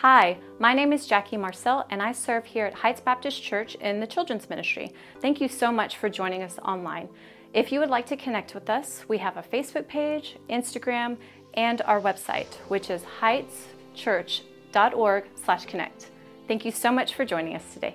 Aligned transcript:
Hi, 0.00 0.36
my 0.58 0.74
name 0.74 0.92
is 0.92 1.06
Jackie 1.06 1.38
Marcel, 1.38 1.86
and 1.88 2.02
I 2.02 2.12
serve 2.12 2.44
here 2.44 2.66
at 2.66 2.74
Heights 2.74 3.00
Baptist 3.00 3.42
Church 3.42 3.76
in 3.76 3.98
the 3.98 4.06
Children's 4.06 4.50
Ministry. 4.50 4.92
Thank 5.22 5.40
you 5.40 5.48
so 5.48 5.72
much 5.72 5.96
for 5.96 6.10
joining 6.10 6.42
us 6.42 6.58
online. 6.58 7.08
If 7.54 7.72
you 7.72 7.80
would 7.80 7.88
like 7.88 8.04
to 8.08 8.16
connect 8.16 8.54
with 8.54 8.68
us, 8.68 9.06
we 9.08 9.16
have 9.16 9.38
a 9.38 9.42
Facebook 9.42 9.88
page, 9.88 10.36
Instagram, 10.50 11.16
and 11.54 11.80
our 11.80 11.98
website, 11.98 12.56
which 12.68 12.90
is 12.90 13.04
heightschurch.org/connect. 13.22 16.10
Thank 16.46 16.66
you 16.66 16.72
so 16.72 16.92
much 16.92 17.14
for 17.14 17.24
joining 17.24 17.56
us 17.56 17.64
today. 17.72 17.94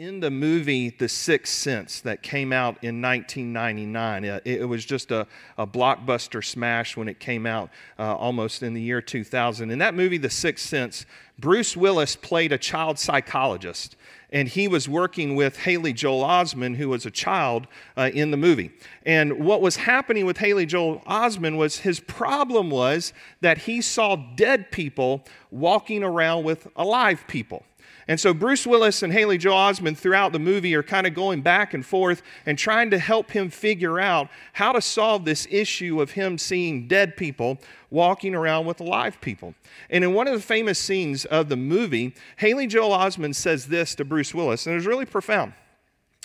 In 0.00 0.20
the 0.20 0.30
movie 0.30 0.88
The 0.88 1.10
Sixth 1.10 1.52
Sense 1.52 2.00
that 2.00 2.22
came 2.22 2.54
out 2.54 2.82
in 2.82 3.02
1999, 3.02 4.24
uh, 4.24 4.40
it, 4.46 4.66
was 4.66 4.86
just 4.86 5.10
a, 5.10 5.26
a, 5.58 5.66
blockbuster 5.66 6.42
smash 6.42 6.96
when 6.96 7.06
it 7.06 7.20
came 7.20 7.44
out 7.44 7.68
uh, 7.98 8.16
almost 8.16 8.62
in 8.62 8.72
the 8.72 8.80
year 8.80 9.02
2000. 9.02 9.70
In 9.70 9.78
that 9.80 9.94
movie, 9.94 10.16
The 10.16 10.30
Sixth 10.30 10.66
Sense, 10.66 11.04
Bruce 11.38 11.76
Willis 11.76 12.16
played 12.16 12.50
a 12.50 12.56
child 12.56 12.98
psychologist 12.98 13.94
and 14.32 14.48
he 14.48 14.68
was 14.68 14.88
working 14.88 15.36
with 15.36 15.58
Haley 15.58 15.92
Joel 15.92 16.24
Osment, 16.24 16.76
who 16.76 16.88
was 16.88 17.04
a 17.04 17.10
child 17.10 17.66
uh, 17.94 18.08
in 18.14 18.30
the 18.30 18.38
movie. 18.38 18.70
And 19.04 19.44
what 19.44 19.60
was 19.60 19.76
happening 19.76 20.24
with 20.24 20.38
Haley 20.38 20.64
Joel 20.64 21.00
Osment 21.00 21.58
was 21.58 21.80
his 21.80 22.00
problem 22.00 22.70
was 22.70 23.12
that 23.42 23.58
he 23.58 23.82
saw 23.82 24.16
dead 24.16 24.70
people 24.70 25.26
walking 25.50 26.02
around 26.02 26.44
with 26.44 26.68
alive 26.74 27.22
people. 27.28 27.64
And 28.08 28.18
so 28.18 28.34
Bruce 28.34 28.66
Willis 28.66 29.02
and 29.02 29.12
Haley 29.12 29.38
Joel 29.38 29.56
Osment 29.56 29.96
throughout 29.96 30.32
the 30.32 30.38
movie 30.38 30.74
are 30.74 30.82
kind 30.82 31.06
of 31.06 31.14
going 31.14 31.42
back 31.42 31.74
and 31.74 31.84
forth 31.84 32.22
and 32.46 32.58
trying 32.58 32.90
to 32.90 32.98
help 32.98 33.30
him 33.30 33.50
figure 33.50 34.00
out 34.00 34.28
how 34.54 34.72
to 34.72 34.80
solve 34.80 35.24
this 35.24 35.46
issue 35.50 36.00
of 36.00 36.12
him 36.12 36.38
seeing 36.38 36.88
dead 36.88 37.16
people 37.16 37.58
walking 37.90 38.34
around 38.34 38.66
with 38.66 38.80
alive 38.80 39.20
people. 39.20 39.54
And 39.90 40.04
in 40.04 40.14
one 40.14 40.26
of 40.28 40.34
the 40.34 40.40
famous 40.40 40.78
scenes 40.78 41.24
of 41.24 41.48
the 41.48 41.56
movie, 41.56 42.14
Haley 42.36 42.66
Joel 42.66 42.96
Osment 42.96 43.34
says 43.34 43.66
this 43.66 43.94
to 43.96 44.04
Bruce 44.04 44.34
Willis, 44.34 44.66
and 44.66 44.72
it 44.72 44.76
was 44.76 44.86
really 44.86 45.06
profound. 45.06 45.52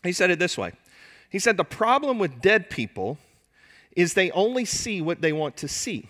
He 0.03 0.11
said 0.11 0.29
it 0.29 0.39
this 0.39 0.57
way 0.57 0.73
He 1.29 1.39
said, 1.39 1.57
The 1.57 1.63
problem 1.63 2.19
with 2.19 2.41
dead 2.41 2.69
people 2.69 3.17
is 3.95 4.13
they 4.13 4.31
only 4.31 4.65
see 4.65 5.01
what 5.01 5.21
they 5.21 5.33
want 5.33 5.57
to 5.57 5.67
see 5.67 6.07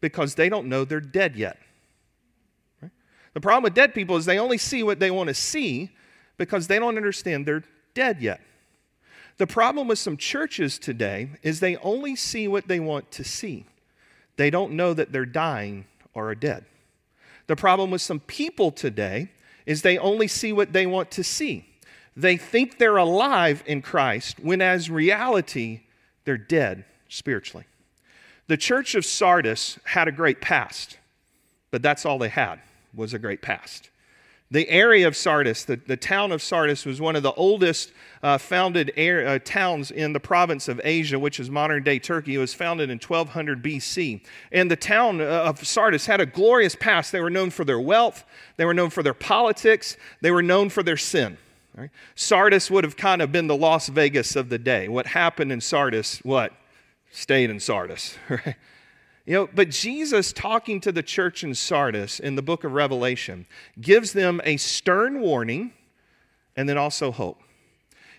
because 0.00 0.34
they 0.34 0.48
don't 0.48 0.68
know 0.68 0.84
they're 0.84 1.00
dead 1.00 1.36
yet. 1.36 1.58
The 3.34 3.40
problem 3.40 3.64
with 3.64 3.74
dead 3.74 3.94
people 3.94 4.16
is 4.16 4.24
they 4.24 4.38
only 4.38 4.58
see 4.58 4.82
what 4.82 5.00
they 5.00 5.10
want 5.10 5.28
to 5.28 5.34
see 5.34 5.90
because 6.38 6.66
they 6.66 6.78
don't 6.78 6.96
understand 6.96 7.44
they're 7.44 7.64
dead 7.92 8.22
yet. 8.22 8.40
The 9.36 9.46
problem 9.46 9.88
with 9.88 9.98
some 9.98 10.16
churches 10.16 10.78
today 10.78 11.30
is 11.42 11.58
they 11.58 11.76
only 11.78 12.14
see 12.14 12.46
what 12.46 12.68
they 12.68 12.78
want 12.78 13.10
to 13.12 13.24
see. 13.24 13.66
They 14.36 14.50
don't 14.50 14.72
know 14.72 14.94
that 14.94 15.12
they're 15.12 15.26
dying 15.26 15.86
or 16.14 16.30
are 16.30 16.34
dead. 16.36 16.64
The 17.48 17.56
problem 17.56 17.90
with 17.90 18.00
some 18.00 18.20
people 18.20 18.70
today 18.70 19.30
is 19.66 19.82
they 19.82 19.98
only 19.98 20.28
see 20.28 20.52
what 20.52 20.72
they 20.72 20.86
want 20.86 21.10
to 21.12 21.24
see. 21.24 21.66
They 22.16 22.36
think 22.36 22.78
they're 22.78 22.96
alive 22.96 23.64
in 23.66 23.82
Christ 23.82 24.38
when, 24.38 24.62
as 24.62 24.88
reality, 24.88 25.80
they're 26.24 26.38
dead 26.38 26.84
spiritually. 27.08 27.66
The 28.46 28.56
church 28.56 28.94
of 28.94 29.04
Sardis 29.04 29.80
had 29.84 30.06
a 30.06 30.12
great 30.12 30.40
past, 30.40 30.98
but 31.72 31.82
that's 31.82 32.06
all 32.06 32.18
they 32.18 32.28
had 32.28 32.60
was 32.94 33.14
a 33.14 33.18
great 33.18 33.42
past. 33.42 33.90
The 34.50 34.68
area 34.68 35.08
of 35.08 35.16
Sardis, 35.16 35.64
the, 35.64 35.76
the 35.76 35.96
town 35.96 36.30
of 36.30 36.42
Sardis, 36.42 36.84
was 36.84 37.00
one 37.00 37.16
of 37.16 37.22
the 37.22 37.32
oldest 37.32 37.92
uh, 38.22 38.38
founded 38.38 38.92
air, 38.94 39.26
uh, 39.26 39.38
towns 39.42 39.90
in 39.90 40.12
the 40.12 40.20
province 40.20 40.68
of 40.68 40.80
Asia, 40.84 41.18
which 41.18 41.40
is 41.40 41.50
modern 41.50 41.82
day 41.82 41.98
Turkey. 41.98 42.36
It 42.36 42.38
was 42.38 42.54
founded 42.54 42.90
in 42.90 42.98
1200 42.98 43.64
BC. 43.64 44.20
And 44.52 44.70
the 44.70 44.76
town 44.76 45.20
uh, 45.20 45.24
of 45.24 45.66
Sardis 45.66 46.06
had 46.06 46.20
a 46.20 46.26
glorious 46.26 46.76
past. 46.76 47.10
They 47.10 47.20
were 47.20 47.30
known 47.30 47.50
for 47.50 47.64
their 47.64 47.80
wealth, 47.80 48.24
they 48.56 48.64
were 48.64 48.74
known 48.74 48.90
for 48.90 49.02
their 49.02 49.14
politics, 49.14 49.96
they 50.20 50.30
were 50.30 50.42
known 50.42 50.68
for 50.68 50.82
their 50.82 50.96
sin. 50.96 51.38
Right? 51.74 51.90
Sardis 52.14 52.70
would 52.70 52.84
have 52.84 52.96
kind 52.96 53.22
of 53.22 53.32
been 53.32 53.48
the 53.48 53.56
Las 53.56 53.88
Vegas 53.88 54.36
of 54.36 54.50
the 54.50 54.58
day. 54.58 54.86
What 54.86 55.08
happened 55.08 55.50
in 55.50 55.60
Sardis, 55.60 56.18
what? 56.18 56.52
Stayed 57.10 57.50
in 57.50 57.58
Sardis, 57.58 58.16
right? 58.28 58.54
You 59.26 59.34
know, 59.34 59.48
but 59.54 59.70
Jesus, 59.70 60.32
talking 60.32 60.80
to 60.80 60.92
the 60.92 61.02
church 61.02 61.42
in 61.42 61.54
Sardis 61.54 62.20
in 62.20 62.34
the 62.34 62.42
book 62.42 62.62
of 62.62 62.72
Revelation, 62.72 63.46
gives 63.80 64.12
them 64.12 64.40
a 64.44 64.58
stern 64.58 65.20
warning 65.20 65.72
and 66.56 66.68
then 66.68 66.76
also 66.76 67.10
hope. 67.10 67.40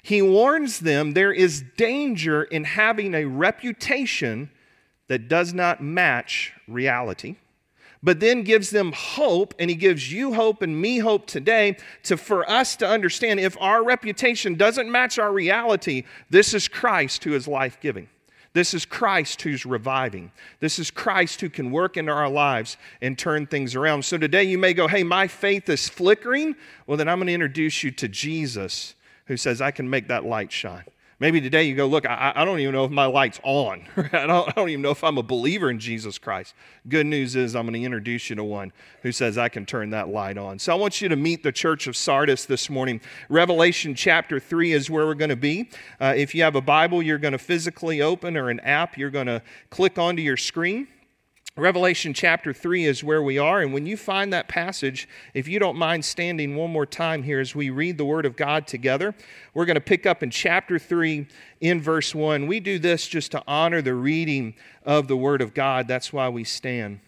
He 0.01 0.21
warns 0.21 0.79
them 0.79 1.13
there 1.13 1.33
is 1.33 1.63
danger 1.77 2.43
in 2.43 2.63
having 2.63 3.13
a 3.13 3.25
reputation 3.25 4.49
that 5.07 5.27
does 5.27 5.53
not 5.53 5.81
match 5.81 6.53
reality, 6.67 7.35
but 8.01 8.19
then 8.19 8.43
gives 8.43 8.71
them 8.71 8.91
hope, 8.91 9.53
and 9.59 9.69
he 9.69 9.75
gives 9.75 10.11
you 10.11 10.33
hope 10.33 10.61
and 10.61 10.79
me 10.79 10.99
hope 10.99 11.27
today 11.27 11.77
to 12.03 12.17
for 12.17 12.49
us 12.49 12.75
to 12.77 12.87
understand 12.87 13.39
if 13.39 13.55
our 13.59 13.83
reputation 13.83 14.55
doesn't 14.55 14.91
match 14.91 15.19
our 15.19 15.31
reality, 15.31 16.03
this 16.31 16.53
is 16.53 16.67
Christ 16.67 17.23
who 17.23 17.33
is 17.33 17.47
life 17.47 17.79
giving. 17.79 18.07
This 18.55 18.73
is 18.73 18.85
Christ 18.85 19.41
who's 19.41 19.65
reviving. 19.65 20.31
This 20.61 20.79
is 20.79 20.89
Christ 20.89 21.41
who 21.41 21.49
can 21.49 21.71
work 21.71 21.97
in 21.97 22.07
our 22.07 22.29
lives 22.29 22.77
and 23.01 23.19
turn 23.19 23.47
things 23.47 23.75
around. 23.75 24.05
So 24.05 24.17
today 24.17 24.43
you 24.43 24.57
may 24.57 24.73
go, 24.73 24.87
hey, 24.87 25.03
my 25.03 25.27
faith 25.27 25.67
is 25.67 25.89
flickering. 25.89 26.55
Well, 26.87 26.95
then 26.95 27.09
I'm 27.09 27.17
going 27.17 27.27
to 27.27 27.33
introduce 27.33 27.83
you 27.83 27.91
to 27.91 28.07
Jesus 28.07 28.95
who 29.25 29.35
says, 29.35 29.59
I 29.59 29.71
can 29.71 29.89
make 29.89 30.07
that 30.07 30.23
light 30.23 30.53
shine. 30.53 30.85
Maybe 31.17 31.39
today 31.39 31.63
you 31.63 31.75
go, 31.75 31.87
look, 31.87 32.05
I, 32.05 32.33
I 32.35 32.43
don't 32.43 32.59
even 32.59 32.73
know 32.73 32.83
if 32.83 32.91
my 32.91 33.05
light's 33.05 33.39
on. 33.43 33.85
I, 34.11 34.27
don't, 34.27 34.49
I 34.49 34.51
don't 34.51 34.67
even 34.67 34.81
know 34.81 34.91
if 34.91 35.01
I'm 35.01 35.17
a 35.17 35.23
believer 35.23 35.69
in 35.69 35.79
Jesus 35.79 36.17
Christ. 36.17 36.53
Good 36.89 37.05
news 37.05 37.37
is 37.37 37.55
I'm 37.55 37.65
going 37.65 37.79
to 37.79 37.85
introduce 37.85 38.29
you 38.29 38.35
to 38.35 38.43
one 38.43 38.73
who 39.01 39.13
says 39.13 39.37
I 39.37 39.47
can 39.47 39.65
turn 39.65 39.91
that 39.91 40.09
light 40.09 40.37
on. 40.37 40.59
So 40.59 40.73
I 40.73 40.75
want 40.75 40.99
you 41.01 41.07
to 41.07 41.15
meet 41.15 41.41
the 41.41 41.53
church 41.53 41.87
of 41.87 41.95
Sardis 41.95 42.45
this 42.45 42.69
morning. 42.69 42.99
Revelation 43.29 43.95
chapter 43.95 44.41
3 44.41 44.73
is 44.73 44.89
where 44.89 45.05
we're 45.05 45.13
going 45.13 45.29
to 45.29 45.37
be. 45.37 45.69
Uh, 46.01 46.13
if 46.17 46.35
you 46.35 46.43
have 46.43 46.55
a 46.55 46.61
Bible, 46.61 47.01
you're 47.01 47.17
going 47.17 47.31
to 47.31 47.37
physically 47.37 48.01
open 48.01 48.35
or 48.35 48.49
an 48.49 48.59
app, 48.59 48.97
you're 48.97 49.09
going 49.09 49.27
to 49.27 49.41
click 49.69 49.97
onto 49.97 50.21
your 50.21 50.37
screen. 50.37 50.85
Revelation 51.57 52.13
chapter 52.13 52.51
3 52.51 52.83
is 52.83 53.01
where 53.01 53.23
we 53.23 53.37
are. 53.37 53.61
And 53.61 53.73
when 53.73 53.85
you 53.85 53.95
find 53.95 54.33
that 54.33 54.49
passage, 54.49 55.07
if 55.33 55.47
you 55.47 55.57
don't 55.57 55.77
mind 55.77 56.03
standing 56.03 56.57
one 56.57 56.69
more 56.69 56.85
time 56.85 57.23
here 57.23 57.39
as 57.39 57.55
we 57.55 57.69
read 57.69 57.97
the 57.97 58.03
Word 58.03 58.25
of 58.25 58.35
God 58.35 58.67
together, 58.67 59.15
we're 59.53 59.63
going 59.63 59.75
to 59.75 59.81
pick 59.81 60.05
up 60.05 60.21
in 60.21 60.31
chapter 60.31 60.77
3 60.77 61.25
in 61.61 61.79
verse 61.79 62.13
1. 62.13 62.47
We 62.47 62.59
do 62.59 62.77
this 62.77 63.07
just 63.07 63.31
to 63.31 63.43
honor 63.47 63.81
the 63.81 63.93
reading 63.93 64.55
of 64.83 65.07
the 65.07 65.15
Word 65.15 65.41
of 65.41 65.53
God. 65.53 65.87
That's 65.87 66.11
why 66.11 66.27
we 66.27 66.43
stand. 66.43 66.99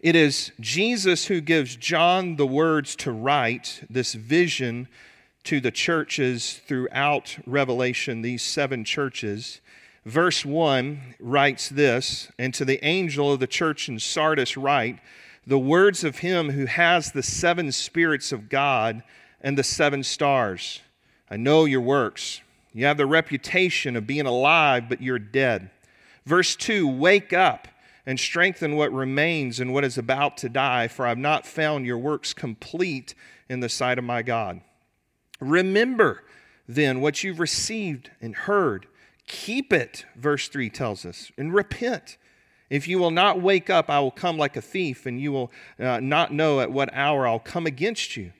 It 0.00 0.16
is 0.16 0.50
Jesus 0.58 1.26
who 1.26 1.40
gives 1.40 1.76
John 1.76 2.34
the 2.34 2.46
words 2.46 2.96
to 2.96 3.12
write 3.12 3.84
this 3.88 4.14
vision 4.14 4.88
to 5.44 5.60
the 5.60 5.70
churches 5.70 6.60
throughout 6.66 7.38
Revelation, 7.46 8.22
these 8.22 8.42
seven 8.42 8.84
churches 8.84 9.60
verse 10.06 10.46
1 10.46 11.16
writes 11.20 11.68
this 11.68 12.30
And 12.38 12.54
to 12.54 12.64
the 12.64 12.82
angel 12.82 13.32
of 13.32 13.40
the 13.40 13.46
church 13.46 13.88
in 13.88 13.98
Sardis, 13.98 14.56
write, 14.56 15.00
The 15.46 15.58
words 15.58 16.04
of 16.04 16.18
him 16.18 16.50
who 16.50 16.64
has 16.66 17.12
the 17.12 17.22
seven 17.22 17.72
spirits 17.72 18.32
of 18.32 18.48
God 18.48 19.02
and 19.40 19.58
the 19.58 19.64
seven 19.64 20.02
stars. 20.02 20.80
I 21.30 21.36
know 21.36 21.64
your 21.64 21.80
works. 21.80 22.40
You 22.72 22.86
have 22.86 22.96
the 22.96 23.06
reputation 23.06 23.96
of 23.96 24.06
being 24.06 24.26
alive, 24.26 24.88
but 24.88 25.02
you're 25.02 25.18
dead. 25.18 25.70
Verse 26.24 26.56
2 26.56 26.86
Wake 26.86 27.32
up 27.32 27.68
and 28.06 28.20
strengthen 28.20 28.76
what 28.76 28.92
remains 28.92 29.58
and 29.58 29.74
what 29.74 29.84
is 29.84 29.98
about 29.98 30.36
to 30.38 30.48
die, 30.48 30.86
for 30.86 31.06
I've 31.06 31.18
not 31.18 31.46
found 31.46 31.84
your 31.84 31.98
works 31.98 32.32
complete 32.32 33.14
in 33.48 33.60
the 33.60 33.68
sight 33.68 33.98
of 33.98 34.04
my 34.04 34.22
God. 34.22 34.60
Remember 35.40 36.22
then 36.68 37.00
what 37.00 37.24
you've 37.24 37.40
received 37.40 38.10
and 38.20 38.34
heard 38.34 38.86
Keep 39.26 39.72
it, 39.72 40.06
verse 40.14 40.48
3 40.48 40.70
tells 40.70 41.04
us, 41.04 41.32
and 41.36 41.52
repent. 41.52 42.16
If 42.70 42.88
you 42.88 42.98
will 42.98 43.10
not 43.10 43.40
wake 43.40 43.70
up, 43.70 43.90
I 43.90 44.00
will 44.00 44.10
come 44.10 44.38
like 44.38 44.56
a 44.56 44.60
thief, 44.60 45.06
and 45.06 45.20
you 45.20 45.32
will 45.32 45.50
uh, 45.78 46.00
not 46.00 46.32
know 46.32 46.60
at 46.60 46.70
what 46.70 46.92
hour 46.92 47.26
I'll 47.26 47.38
come 47.38 47.66
against 47.66 48.16
you. 48.16 48.32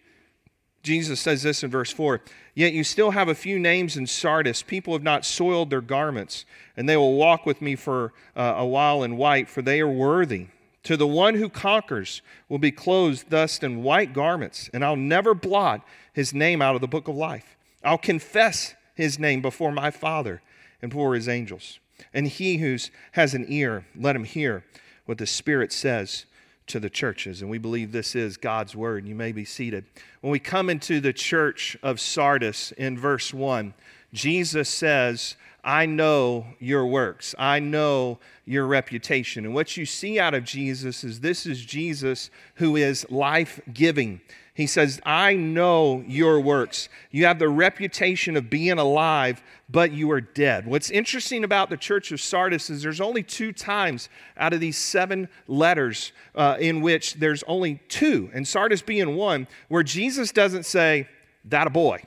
Jesus 0.83 1.19
says 1.19 1.43
this 1.43 1.65
in 1.65 1.71
verse 1.71 1.91
4 1.93 2.23
Yet 2.55 2.73
you 2.73 2.85
still 2.85 3.11
have 3.11 3.29
a 3.29 3.35
few 3.35 3.59
names 3.59 3.97
in 3.97 4.07
Sardis. 4.07 4.63
People 4.63 4.95
have 4.95 5.03
not 5.03 5.25
soiled 5.25 5.69
their 5.71 5.81
garments, 5.81 6.45
and 6.77 6.89
they 6.89 6.97
will 6.97 7.15
walk 7.15 7.45
with 7.45 7.61
me 7.61 7.77
for 7.77 8.13
uh, 8.35 8.55
a 8.57 8.65
while 8.65 9.03
in 9.03 9.17
white, 9.17 9.49
for 9.49 9.63
they 9.63 9.81
are 9.81 9.89
worthy. 9.89 10.47
To 10.85 10.97
the 10.97 11.07
one 11.07 11.35
who 11.35 11.49
conquers 11.49 12.23
will 12.49 12.61
be 12.61 12.71
clothed 12.71 13.29
thus 13.29 13.59
in 13.59 13.83
white 13.83 14.13
garments, 14.13 14.71
and 14.73 14.85
I'll 14.85 14.97
never 14.97 15.35
blot 15.35 15.85
his 16.13 16.33
name 16.33 16.63
out 16.63 16.77
of 16.77 16.81
the 16.81 16.87
book 16.87 17.09
of 17.09 17.17
life. 17.17 17.57
I'll 17.83 17.99
confess 17.99 18.75
his 18.95 19.19
name 19.19 19.43
before 19.43 19.73
my 19.73 19.91
Father 19.91 20.41
and 20.83 20.93
for 20.93 21.15
his 21.15 21.29
angels. 21.29 21.79
And 22.13 22.27
he 22.27 22.59
who 22.59 22.77
has 23.13 23.35
an 23.35 23.47
ear, 23.49 23.87
let 23.95 24.17
him 24.17 24.25
hear 24.25 24.65
what 25.07 25.19
the 25.19 25.27
Spirit 25.27 25.73
says 25.73 26.27
to 26.67 26.81
the 26.81 26.91
churches. 26.91 27.41
And 27.41 27.51
we 27.51 27.59
believe 27.59 27.93
this 27.93 28.15
is 28.15 28.37
God's 28.37 28.75
word. 28.75 29.07
You 29.07 29.15
may 29.15 29.33
be 29.33 29.45
seated. 29.45 29.85
When 30.21 30.31
we 30.31 30.39
come 30.39 30.69
into 30.69 31.01
the 31.01 31.13
church 31.13 31.77
of 31.83 32.01
Sardis 32.01 32.73
in 32.73 32.99
verse 32.99 33.33
1, 33.33 33.73
Jesus 34.13 34.69
says, 34.69 35.37
I 35.63 35.87
know 35.87 36.47
your 36.61 36.87
works. 36.87 37.35
I 37.39 37.59
know 37.59 38.19
your 38.45 38.67
reputation. 38.67 39.45
And 39.45 39.55
what 39.55 39.77
you 39.77 39.85
see 39.85 40.19
out 40.19 40.35
of 40.35 40.45
Jesus 40.45 41.03
is 41.03 41.21
this 41.21 41.45
is 41.47 41.65
Jesus 41.65 42.31
who 42.55 42.77
is 42.77 43.09
life 43.11 43.61
giving. 43.73 44.21
He 44.57 44.67
says, 44.67 45.03
I 45.05 45.35
know 45.35 46.03
your 46.09 46.41
works. 46.41 46.89
You 47.11 47.27
have 47.27 47.39
the 47.39 47.49
reputation 47.49 48.39
of 48.39 48.49
being 48.49 48.79
alive, 48.79 49.43
but 49.69 49.93
you 49.93 50.11
are 50.13 50.23
dead. 50.23 50.67
What's 50.67 50.89
interesting 50.89 51.45
about 51.45 51.69
the 51.69 51.77
church 51.77 52.11
of 52.11 52.23
Sardis 52.23 52.71
is 52.71 52.83
there's 52.83 53.03
only 53.03 53.23
two 53.23 53.53
times 53.53 54.09
out 54.39 54.55
of 54.55 54.61
these 54.61 54.79
seven 54.79 55.29
letters 55.47 56.13
uh, 56.35 56.57
in 56.59 56.81
which 56.81 57.15
there's 57.15 57.43
only 57.43 57.83
two, 57.89 58.31
and 58.33 58.49
Sardis 58.49 58.81
being 58.81 59.15
one, 59.15 59.47
where 59.69 59.83
Jesus 59.83 60.33
doesn't 60.33 60.65
say, 60.65 61.07
That 61.45 61.67
a 61.67 61.71
boy. 61.71 62.03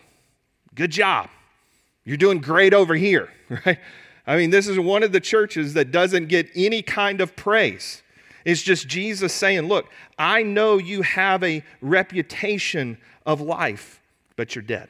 Good 0.74 0.90
job. 0.90 1.30
You're 2.04 2.18
doing 2.18 2.40
great 2.40 2.74
over 2.74 2.96
here, 2.96 3.30
right? 3.66 3.78
I 4.26 4.38
mean, 4.38 4.50
this 4.50 4.68
is 4.68 4.80
one 4.80 5.04
of 5.04 5.12
the 5.12 5.20
churches 5.20 5.76
that 5.76 5.92
doesn't 5.92 6.30
get 6.30 6.50
any 6.56 6.82
kind 6.82 7.22
of 7.22 7.36
praise. 7.36 8.02
It's 8.50 8.64
just 8.64 8.88
Jesus 8.88 9.32
saying, 9.32 9.68
Look, 9.68 9.88
I 10.18 10.42
know 10.42 10.80
you 10.80 11.04
have 11.04 11.44
a 11.44 11.64
reputation 11.82 12.98
of 13.24 13.42
life, 13.42 14.02
but 14.36 14.56
you're 14.56 14.64
dead. 14.64 14.90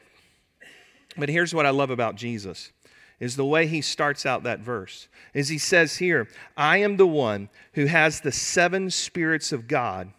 But 1.18 1.28
here's 1.28 1.52
what 1.52 1.66
I 1.66 1.70
love 1.70 1.90
about 1.90 2.14
Jesus 2.14 2.72
is 3.18 3.36
the 3.36 3.44
way 3.44 3.66
he 3.66 3.82
starts 3.82 4.24
out 4.24 4.44
that 4.44 4.60
verse. 4.60 5.08
Is 5.34 5.50
he 5.50 5.58
says 5.58 5.98
here, 5.98 6.26
I 6.56 6.78
am 6.78 6.96
the 6.96 7.06
one 7.06 7.50
who 7.74 7.84
has 7.84 8.22
the 8.22 8.32
seven 8.32 8.88
spirits 8.88 9.52
of 9.52 9.68
God 9.68 10.10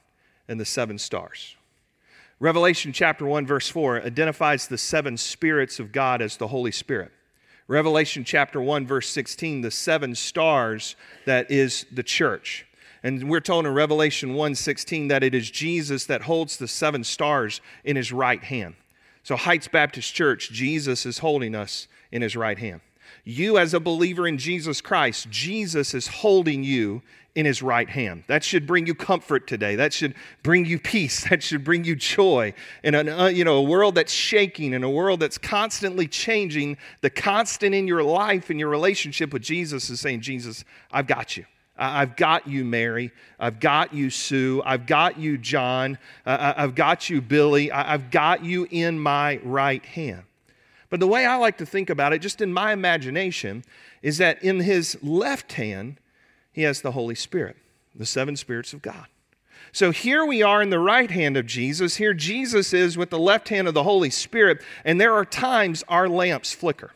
and 0.47 0.59
the 0.59 0.65
seven 0.65 0.99
stars. 0.99 1.55
Revelation 2.39 2.93
chapter 2.93 3.25
1 3.25 3.47
verse 3.47 3.69
4 3.69 4.03
identifies 4.03 4.67
the 4.67 4.77
seven 4.77 5.17
spirits 5.17 5.79
of 5.79 5.91
God 5.91 6.21
as 6.21 6.37
the 6.37 6.49
Holy 6.49 6.71
Spirit. 6.71 7.11
Revelation 7.67 8.23
chapter 8.23 8.61
1 8.61 8.85
verse 8.85 9.09
16 9.09 9.61
the 9.61 9.71
seven 9.71 10.13
stars 10.13 10.95
that 11.25 11.49
is 11.49 11.87
the 11.91 12.03
church. 12.03 12.67
And 13.03 13.29
we're 13.29 13.39
told 13.39 13.65
in 13.65 13.73
Revelation 13.73 14.35
1:16 14.35 15.07
that 15.07 15.23
it 15.23 15.33
is 15.33 15.49
Jesus 15.49 16.05
that 16.05 16.23
holds 16.23 16.57
the 16.57 16.67
seven 16.67 17.03
stars 17.03 17.61
in 17.83 17.95
his 17.95 18.11
right 18.11 18.43
hand. 18.43 18.75
So 19.23 19.35
Heights 19.35 19.67
Baptist 19.67 20.13
Church, 20.13 20.51
Jesus 20.51 21.05
is 21.05 21.19
holding 21.19 21.55
us 21.55 21.87
in 22.11 22.21
his 22.21 22.35
right 22.35 22.57
hand. 22.57 22.81
You 23.23 23.57
as 23.57 23.73
a 23.73 23.79
believer 23.79 24.27
in 24.27 24.37
Jesus 24.37 24.81
Christ, 24.81 25.29
Jesus 25.29 25.93
is 25.93 26.07
holding 26.07 26.63
you 26.63 27.01
in 27.33 27.45
his 27.45 27.61
right 27.61 27.89
hand. 27.89 28.23
That 28.27 28.43
should 28.43 28.67
bring 28.67 28.87
you 28.87 28.95
comfort 28.95 29.47
today. 29.47 29.75
That 29.75 29.93
should 29.93 30.15
bring 30.43 30.65
you 30.65 30.79
peace. 30.79 31.23
That 31.29 31.41
should 31.41 31.63
bring 31.63 31.83
you 31.83 31.95
joy. 31.95 32.53
In 32.83 32.93
a 32.93 32.99
uh, 32.99 33.27
you 33.27 33.45
know, 33.45 33.57
a 33.57 33.61
world 33.61 33.95
that's 33.95 34.11
shaking, 34.11 34.73
in 34.73 34.83
a 34.83 34.89
world 34.89 35.19
that's 35.19 35.37
constantly 35.37 36.07
changing, 36.07 36.77
the 37.01 37.09
constant 37.09 37.73
in 37.73 37.87
your 37.87 38.03
life 38.03 38.49
and 38.49 38.59
your 38.59 38.69
relationship 38.69 39.31
with 39.33 39.41
Jesus 39.41 39.89
is 39.89 40.01
saying, 40.01 40.21
Jesus, 40.21 40.65
I've 40.91 41.07
got 41.07 41.37
you. 41.37 41.45
I've 41.81 42.15
got 42.15 42.47
you, 42.47 42.63
Mary. 42.63 43.11
I've 43.39 43.59
got 43.59 43.93
you, 43.93 44.09
Sue. 44.11 44.61
I've 44.63 44.85
got 44.85 45.17
you, 45.17 45.37
John. 45.37 45.97
Uh, 46.25 46.53
I've 46.55 46.75
got 46.75 47.09
you, 47.09 47.21
Billy. 47.21 47.71
I've 47.71 48.11
got 48.11 48.45
you 48.45 48.67
in 48.69 48.99
my 48.99 49.39
right 49.43 49.83
hand. 49.83 50.23
But 50.91 50.99
the 50.99 51.07
way 51.07 51.25
I 51.25 51.37
like 51.37 51.57
to 51.57 51.65
think 51.65 51.89
about 51.89 52.13
it, 52.13 52.19
just 52.19 52.39
in 52.39 52.53
my 52.53 52.71
imagination, 52.71 53.63
is 54.01 54.19
that 54.19 54.43
in 54.43 54.59
his 54.59 54.97
left 55.01 55.53
hand, 55.53 55.97
he 56.51 56.61
has 56.63 56.81
the 56.81 56.91
Holy 56.91 57.15
Spirit, 57.15 57.57
the 57.95 58.05
seven 58.05 58.35
spirits 58.35 58.73
of 58.73 58.81
God. 58.81 59.07
So 59.71 59.91
here 59.91 60.25
we 60.25 60.43
are 60.43 60.61
in 60.61 60.69
the 60.69 60.79
right 60.79 61.09
hand 61.09 61.37
of 61.37 61.45
Jesus. 61.45 61.95
Here 61.95 62.13
Jesus 62.13 62.73
is 62.73 62.97
with 62.97 63.09
the 63.09 63.19
left 63.19 63.49
hand 63.49 63.67
of 63.67 63.73
the 63.73 63.83
Holy 63.83 64.09
Spirit. 64.09 64.61
And 64.83 64.99
there 64.99 65.13
are 65.13 65.25
times 65.25 65.83
our 65.87 66.09
lamps 66.09 66.53
flicker. 66.53 66.91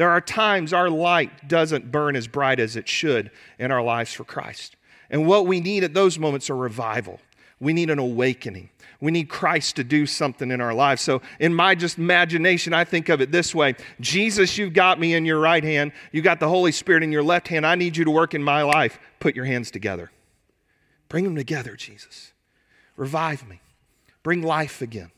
There 0.00 0.08
are 0.08 0.22
times 0.22 0.72
our 0.72 0.88
light 0.88 1.46
doesn't 1.46 1.92
burn 1.92 2.16
as 2.16 2.26
bright 2.26 2.58
as 2.58 2.74
it 2.74 2.88
should 2.88 3.30
in 3.58 3.70
our 3.70 3.82
lives 3.82 4.14
for 4.14 4.24
Christ. 4.24 4.76
And 5.10 5.26
what 5.26 5.46
we 5.46 5.60
need 5.60 5.84
at 5.84 5.92
those 5.92 6.18
moments 6.18 6.48
are 6.48 6.56
revival. 6.56 7.20
We 7.60 7.74
need 7.74 7.90
an 7.90 7.98
awakening. 7.98 8.70
We 9.02 9.12
need 9.12 9.28
Christ 9.28 9.76
to 9.76 9.84
do 9.84 10.06
something 10.06 10.50
in 10.50 10.62
our 10.62 10.72
lives. 10.72 11.02
So, 11.02 11.20
in 11.38 11.52
my 11.52 11.74
just 11.74 11.98
imagination, 11.98 12.72
I 12.72 12.82
think 12.84 13.10
of 13.10 13.20
it 13.20 13.30
this 13.30 13.54
way 13.54 13.74
Jesus, 14.00 14.56
you've 14.56 14.72
got 14.72 14.98
me 14.98 15.12
in 15.12 15.26
your 15.26 15.38
right 15.38 15.62
hand. 15.62 15.92
You 16.12 16.22
got 16.22 16.40
the 16.40 16.48
Holy 16.48 16.72
Spirit 16.72 17.02
in 17.02 17.12
your 17.12 17.22
left 17.22 17.48
hand. 17.48 17.66
I 17.66 17.74
need 17.74 17.94
you 17.94 18.06
to 18.06 18.10
work 18.10 18.32
in 18.32 18.42
my 18.42 18.62
life. 18.62 18.98
Put 19.18 19.36
your 19.36 19.44
hands 19.44 19.70
together. 19.70 20.10
Bring 21.10 21.24
them 21.24 21.36
together, 21.36 21.76
Jesus. 21.76 22.32
Revive 22.96 23.46
me. 23.46 23.60
Bring 24.22 24.40
life 24.40 24.80
again. 24.80 25.10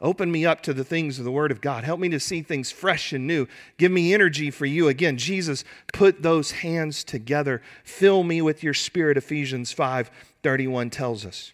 Open 0.00 0.30
me 0.30 0.44
up 0.44 0.60
to 0.62 0.74
the 0.74 0.84
things 0.84 1.18
of 1.18 1.24
the 1.24 1.32
Word 1.32 1.50
of 1.50 1.62
God. 1.62 1.84
Help 1.84 1.98
me 1.98 2.10
to 2.10 2.20
see 2.20 2.42
things 2.42 2.70
fresh 2.70 3.14
and 3.14 3.26
new. 3.26 3.46
Give 3.78 3.90
me 3.90 4.12
energy 4.12 4.50
for 4.50 4.66
you. 4.66 4.88
Again, 4.88 5.16
Jesus, 5.16 5.64
put 5.92 6.22
those 6.22 6.50
hands 6.50 7.02
together. 7.02 7.62
Fill 7.82 8.22
me 8.22 8.42
with 8.42 8.62
your 8.62 8.74
Spirit, 8.74 9.16
Ephesians 9.16 9.72
5 9.72 10.10
31 10.42 10.90
tells 10.90 11.24
us. 11.24 11.52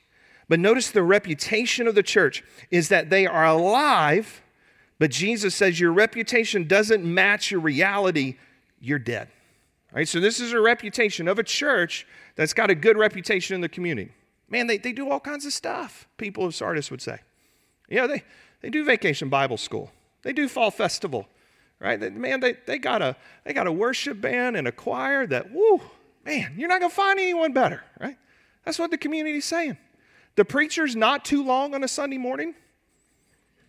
But 0.48 0.60
notice 0.60 0.90
the 0.90 1.02
reputation 1.02 1.86
of 1.86 1.94
the 1.94 2.02
church 2.02 2.42
is 2.70 2.88
that 2.88 3.10
they 3.10 3.26
are 3.26 3.46
alive, 3.46 4.42
but 4.98 5.10
Jesus 5.10 5.54
says 5.54 5.80
your 5.80 5.92
reputation 5.92 6.66
doesn't 6.66 7.04
match 7.04 7.50
your 7.50 7.60
reality, 7.60 8.36
you're 8.80 8.98
dead. 8.98 9.28
All 9.92 9.96
right, 9.96 10.08
so 10.08 10.20
this 10.20 10.40
is 10.40 10.52
a 10.52 10.60
reputation 10.60 11.28
of 11.28 11.38
a 11.38 11.42
church 11.42 12.06
that's 12.34 12.52
got 12.52 12.70
a 12.70 12.74
good 12.74 12.98
reputation 12.98 13.54
in 13.54 13.60
the 13.60 13.68
community. 13.68 14.12
Man, 14.50 14.66
they, 14.66 14.78
they 14.78 14.92
do 14.92 15.10
all 15.10 15.20
kinds 15.20 15.46
of 15.46 15.52
stuff, 15.52 16.06
people 16.18 16.44
of 16.44 16.54
Sardis 16.54 16.90
would 16.90 17.00
say. 17.00 17.20
Yeah, 17.88 18.06
they, 18.06 18.22
they 18.60 18.70
do 18.70 18.84
vacation 18.84 19.28
Bible 19.28 19.56
school. 19.56 19.90
They 20.22 20.32
do 20.32 20.48
fall 20.48 20.70
festival, 20.70 21.26
right? 21.80 22.00
Man, 22.12 22.40
they, 22.40 22.54
they, 22.66 22.78
got 22.78 23.02
a, 23.02 23.16
they 23.44 23.52
got 23.52 23.66
a 23.66 23.72
worship 23.72 24.20
band 24.20 24.56
and 24.56 24.68
a 24.68 24.72
choir 24.72 25.26
that, 25.26 25.52
whoo, 25.52 25.80
man, 26.24 26.54
you're 26.56 26.68
not 26.68 26.80
going 26.80 26.90
to 26.90 26.96
find 26.96 27.18
anyone 27.18 27.52
better, 27.52 27.82
right? 28.00 28.16
That's 28.64 28.78
what 28.78 28.90
the 28.90 28.98
community's 28.98 29.44
saying. 29.44 29.76
The 30.36 30.44
preacher's 30.44 30.96
not 30.96 31.24
too 31.24 31.44
long 31.44 31.74
on 31.74 31.84
a 31.84 31.88
Sunday 31.88 32.18
morning, 32.18 32.54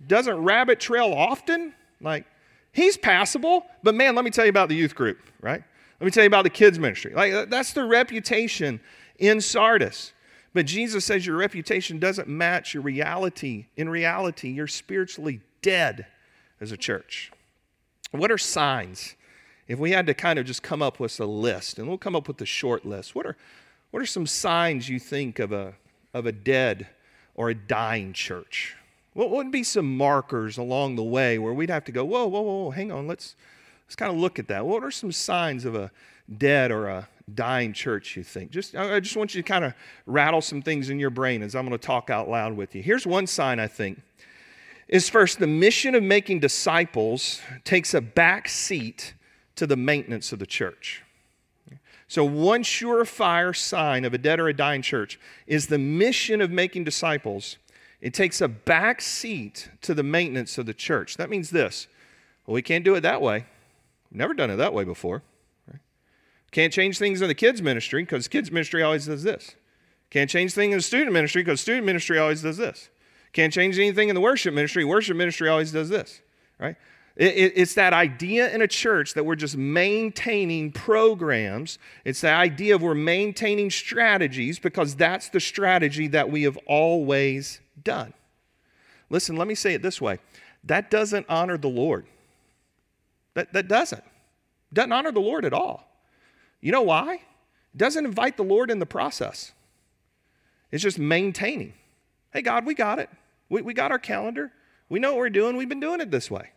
doesn't 0.05 0.37
rabbit 0.37 0.79
trail 0.79 1.11
often. 1.13 1.73
Like, 1.99 2.25
he's 2.71 2.97
passable, 2.97 3.65
but 3.81 3.95
man, 3.95 4.15
let 4.15 4.23
me 4.23 4.31
tell 4.31 4.45
you 4.45 4.49
about 4.49 4.69
the 4.69 4.75
youth 4.75 4.95
group, 4.95 5.17
right? 5.41 5.63
Let 5.99 6.05
me 6.05 6.11
tell 6.11 6.23
you 6.23 6.27
about 6.27 6.43
the 6.43 6.49
kids' 6.49 6.79
ministry. 6.79 7.13
Like, 7.13 7.49
that's 7.49 7.73
the 7.73 7.83
reputation 7.83 8.79
in 9.17 9.41
Sardis. 9.41 10.13
But 10.53 10.67
Jesus 10.67 11.03
says 11.05 11.25
your 11.25 11.37
reputation 11.37 11.99
doesn't 11.99 12.27
match 12.27 12.73
your 12.73 12.83
reality. 12.83 13.65
In 13.75 13.89
reality, 13.89 14.49
you're 14.49 14.67
spiritually 14.67 15.41
dead 15.61 16.05
as 16.61 16.71
a 16.71 16.77
church. 16.77 17.31
What 18.11 18.31
are 18.31 18.37
signs? 18.37 19.15
If 19.67 19.79
we 19.79 19.91
had 19.91 20.05
to 20.07 20.13
kind 20.13 20.37
of 20.37 20.45
just 20.45 20.61
come 20.61 20.81
up 20.81 20.99
with 20.99 21.19
a 21.19 21.25
list, 21.25 21.79
and 21.79 21.87
we'll 21.87 21.97
come 21.97 22.15
up 22.15 22.27
with 22.27 22.39
a 22.41 22.45
short 22.45 22.85
list, 22.85 23.15
what 23.15 23.25
are, 23.25 23.35
what 23.91 24.01
are 24.01 24.05
some 24.05 24.27
signs 24.27 24.89
you 24.89 24.99
think 24.99 25.39
of 25.39 25.51
a, 25.51 25.73
of 26.13 26.25
a 26.25 26.31
dead 26.31 26.87
or 27.33 27.49
a 27.49 27.55
dying 27.55 28.13
church? 28.13 28.75
What 29.13 29.31
would 29.31 29.51
be 29.51 29.63
some 29.63 29.97
markers 29.97 30.57
along 30.57 30.95
the 30.95 31.03
way 31.03 31.39
where 31.39 31.53
we'd 31.53 31.69
have 31.69 31.85
to 31.85 31.91
go, 31.91 32.05
whoa, 32.05 32.27
whoa, 32.27 32.41
whoa, 32.41 32.69
hang 32.71 32.91
on, 32.91 33.07
let's, 33.07 33.35
let's 33.85 33.95
kind 33.95 34.11
of 34.11 34.19
look 34.19 34.37
at 34.37 34.47
that. 34.49 34.65
What 34.65 34.83
are 34.83 34.91
some 34.91 35.11
signs 35.11 35.65
of 35.65 35.75
a 35.75 35.91
dead 36.37 36.71
or 36.71 36.87
a 36.87 37.07
dying 37.33 37.73
church, 37.73 38.15
you 38.15 38.23
think? 38.23 38.51
Just, 38.51 38.75
I 38.75 38.99
just 38.99 39.15
want 39.15 39.33
you 39.33 39.41
to 39.41 39.47
kind 39.47 39.65
of 39.65 39.73
rattle 40.05 40.41
some 40.41 40.61
things 40.61 40.89
in 40.89 40.99
your 40.99 41.09
brain 41.09 41.41
as 41.41 41.55
I'm 41.55 41.67
going 41.67 41.77
to 41.77 41.85
talk 41.85 42.09
out 42.09 42.29
loud 42.29 42.53
with 42.53 42.75
you. 42.75 42.81
Here's 42.81 43.05
one 43.05 43.27
sign, 43.27 43.59
I 43.59 43.67
think, 43.67 44.01
is 44.87 45.09
first, 45.09 45.39
the 45.39 45.47
mission 45.47 45.95
of 45.95 46.03
making 46.03 46.39
disciples 46.39 47.41
takes 47.63 47.93
a 47.93 48.01
back 48.01 48.47
seat 48.47 49.13
to 49.55 49.65
the 49.65 49.77
maintenance 49.77 50.31
of 50.31 50.39
the 50.39 50.45
church. 50.45 51.03
So, 52.07 52.23
one 52.23 52.63
surefire 52.63 53.55
sign 53.55 54.05
of 54.05 54.13
a 54.13 54.17
dead 54.17 54.39
or 54.39 54.47
a 54.47 54.53
dying 54.53 54.81
church 54.81 55.19
is 55.47 55.67
the 55.67 55.79
mission 55.79 56.41
of 56.41 56.51
making 56.51 56.83
disciples. 56.83 57.57
It 58.01 58.13
takes 58.13 58.41
a 58.41 58.47
back 58.47 59.01
seat 59.01 59.69
to 59.81 59.93
the 59.93 60.03
maintenance 60.03 60.57
of 60.57 60.65
the 60.65 60.73
church. 60.73 61.17
That 61.17 61.29
means 61.29 61.49
this 61.49 61.87
well, 62.45 62.53
we 62.53 62.61
can't 62.61 62.83
do 62.83 62.95
it 62.95 63.01
that 63.01 63.21
way. 63.21 63.45
We've 64.11 64.19
never 64.19 64.33
done 64.33 64.51
it 64.51 64.57
that 64.57 64.73
way 64.73 64.83
before. 64.83 65.23
Can't 66.53 66.71
change 66.71 66.99
things 66.99 67.19
in 67.19 67.27
the 67.27 67.35
kids' 67.35 67.63
ministry 67.63 68.03
because 68.03 68.27
kids' 68.27 68.51
ministry 68.51 68.83
always 68.83 69.07
does 69.07 69.23
this. 69.23 69.55
Can't 70.11 70.29
change 70.29 70.53
things 70.53 70.71
in 70.71 70.77
the 70.77 70.83
student 70.83 71.11
ministry 71.11 71.41
because 71.41 71.59
student 71.59 71.83
ministry 71.83 72.19
always 72.19 72.43
does 72.43 72.57
this. 72.57 72.89
Can't 73.33 73.51
change 73.51 73.79
anything 73.79 74.09
in 74.09 74.15
the 74.15 74.21
worship 74.21 74.53
ministry. 74.53 74.85
Worship 74.85 75.17
ministry 75.17 75.49
always 75.49 75.71
does 75.71 75.89
this, 75.89 76.21
right? 76.59 76.75
It, 77.15 77.35
it, 77.35 77.53
it's 77.55 77.73
that 77.73 77.91
idea 77.93 78.53
in 78.53 78.61
a 78.61 78.67
church 78.67 79.15
that 79.15 79.25
we're 79.25 79.35
just 79.35 79.57
maintaining 79.57 80.71
programs. 80.71 81.79
It's 82.05 82.21
the 82.21 82.29
idea 82.29 82.75
of 82.75 82.83
we're 82.83 82.93
maintaining 82.93 83.71
strategies 83.71 84.59
because 84.59 84.95
that's 84.95 85.29
the 85.29 85.39
strategy 85.39 86.07
that 86.09 86.29
we 86.29 86.43
have 86.43 86.57
always 86.67 87.61
done. 87.83 88.13
Listen, 89.09 89.37
let 89.37 89.47
me 89.47 89.55
say 89.55 89.73
it 89.73 89.81
this 89.81 89.99
way 89.99 90.19
that 90.65 90.91
doesn't 90.91 91.25
honor 91.27 91.57
the 91.57 91.67
Lord. 91.67 92.05
That, 93.33 93.53
that 93.53 93.67
doesn't. 93.67 94.03
Doesn't 94.71 94.91
honor 94.91 95.11
the 95.11 95.19
Lord 95.19 95.45
at 95.45 95.53
all. 95.53 95.89
You 96.63 96.71
know 96.71 96.81
why? 96.81 97.15
It 97.15 97.77
doesn't 97.77 98.05
invite 98.05 98.37
the 98.37 98.43
Lord 98.43 98.71
in 98.71 98.79
the 98.79 98.85
process. 98.85 99.51
It's 100.71 100.81
just 100.81 100.97
maintaining. 100.97 101.73
Hey, 102.31 102.41
God, 102.41 102.65
we 102.65 102.73
got 102.73 102.99
it. 102.99 103.09
We, 103.49 103.61
we 103.61 103.73
got 103.73 103.91
our 103.91 103.99
calendar. 103.99 104.49
We 104.87 104.99
know 104.99 105.11
what 105.11 105.17
we're 105.19 105.29
doing. 105.29 105.57
We've 105.57 105.67
been 105.67 105.81
doing 105.81 105.99
it 105.99 106.09
this 106.09 106.31
way. 106.31 106.51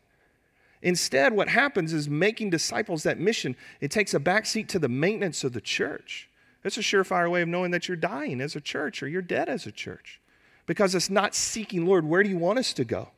Instead, 0.81 1.33
what 1.33 1.49
happens 1.49 1.93
is 1.93 2.09
making 2.09 2.51
disciples 2.51 3.03
that 3.03 3.19
mission, 3.19 3.57
it 3.81 3.91
takes 3.91 4.15
a 4.15 4.21
backseat 4.21 4.69
to 4.69 4.79
the 4.79 4.89
maintenance 4.89 5.43
of 5.43 5.53
the 5.53 5.61
church. 5.61 6.29
It's 6.63 6.77
a 6.77 6.83
surefire 6.83 7.29
way 7.29 7.43
of 7.43 7.49
knowing 7.49 7.73
that 7.73 7.89
you're 7.89 7.97
dying 7.97 8.41
as 8.41 8.55
a 8.55 8.61
church 8.61 9.03
or 9.03 9.09
you're 9.09 9.23
dead 9.23 9.49
as 9.49 9.67
a 9.67 9.73
church 9.73 10.21
because 10.67 10.95
it's 10.95 11.11
not 11.11 11.35
seeking, 11.35 11.85
Lord, 11.85 12.05
where 12.05 12.23
do 12.23 12.29
you 12.29 12.39
want 12.39 12.61
us 12.61 12.73
to 12.75 12.85
go? 12.85 13.09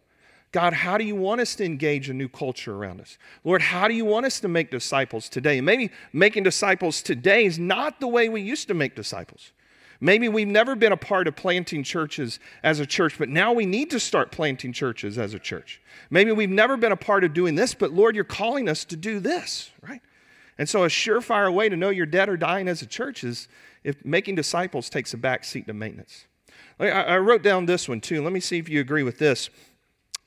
God, 0.51 0.73
how 0.73 0.97
do 0.97 1.05
you 1.05 1.15
want 1.15 1.41
us 1.41 1.55
to 1.57 1.65
engage 1.65 2.09
a 2.09 2.15
new 2.15 2.29
culture 2.29 2.75
around 2.75 3.01
us? 3.01 3.19
Lord, 3.45 3.61
how 3.61 3.87
do 3.87 3.95
you 3.95 4.05
want 4.05 4.25
us 4.25 4.41
to 4.41 4.49
make 4.49 4.71
disciples 4.71 5.29
today? 5.29 5.61
Maybe 5.61 5.91
making 6.13 6.45
disciples 6.45 7.03
today 7.03 7.45
is 7.45 7.59
not 7.59 8.01
the 8.01 8.09
way 8.09 8.29
we 8.29 8.41
used 8.41 8.69
to 8.69 8.75
make 8.75 8.95
disciples. 8.95 9.53
Maybe 10.01 10.29
we've 10.29 10.49
never 10.49 10.77
been 10.77 10.93
a 10.93 10.97
part 10.97 11.27
of 11.27 11.35
planting 11.35 11.83
churches 11.83 12.39
as 12.63 12.79
a 12.79 12.87
church, 12.87 13.19
but 13.19 13.29
now 13.29 13.53
we 13.53 13.67
need 13.67 13.91
to 13.91 14.01
start 14.01 14.31
planting 14.31 14.73
churches 14.73 15.19
as 15.19 15.35
a 15.35 15.39
church. 15.39 15.83
Maybe 16.09 16.31
we've 16.31 16.49
never 16.49 16.77
been 16.77 16.93
a 16.93 16.97
part 16.97 17.25
of 17.25 17.35
doing 17.35 17.57
this, 17.57 17.75
but 17.75 17.93
Lord, 17.93 18.15
you're 18.15 18.25
calling 18.25 18.69
us 18.69 18.85
to 18.87 18.97
do 18.97 19.19
this, 19.19 19.71
right? 19.83 20.01
And 20.57 20.69
so, 20.69 20.85
a 20.85 20.89
surefire 20.89 21.53
way 21.53 21.69
to 21.69 21.77
know 21.77 21.91
you're 21.91 22.07
dead 22.07 22.29
or 22.29 22.37
dying 22.37 22.69
as 22.69 22.81
a 22.81 22.87
church 22.87 23.23
is 23.25 23.49
if 23.85 24.05
making 24.05 24.37
disciples 24.37 24.89
takes 24.89 25.15
a 25.15 25.17
back 25.17 25.45
seat 25.45 25.67
to 25.67 25.75
maintenance. 25.75 26.27
I 26.81 27.17
wrote 27.17 27.43
down 27.43 27.67
this 27.67 27.89
one 27.89 28.01
too. 28.01 28.23
Let 28.23 28.33
me 28.33 28.39
see 28.39 28.59
if 28.59 28.69
you 28.69 28.81
agree 28.81 29.03
with 29.03 29.19
this. 29.19 29.51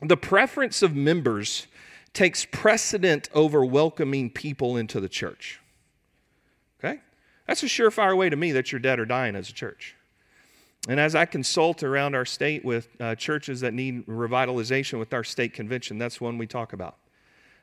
The 0.02 0.18
preference 0.18 0.82
of 0.82 0.96
members 0.96 1.68
takes 2.14 2.46
precedent 2.46 3.30
over 3.34 3.64
welcoming 3.64 4.30
people 4.30 4.76
into 4.76 5.00
the 5.00 5.10
church. 5.10 5.60
Okay? 6.80 7.00
That's 7.48 7.64
a 7.64 7.68
surefire 7.68 8.18
way 8.18 8.30
to 8.30 8.36
me 8.36 8.52
that 8.52 8.72
you're 8.72 8.80
dead 8.80 9.00
or 9.00 9.06
dying 9.06 9.36
as 9.36 9.50
a 9.50 9.54
church. 9.54 9.96
And 10.88 11.00
as 11.00 11.14
I 11.14 11.26
consult 11.26 11.84
around 11.84 12.16
our 12.16 12.26
state 12.26 12.66
with 12.66 12.90
uh, 13.00 13.14
churches 13.16 13.62
that 13.62 13.74
need 13.74 14.08
revitalization 14.08 14.98
with 14.98 15.14
our 15.14 15.24
state 15.24 15.54
convention, 15.54 16.00
that's 16.00 16.20
one 16.20 16.40
we 16.40 16.48
talk 16.48 16.74
about. 16.74 16.98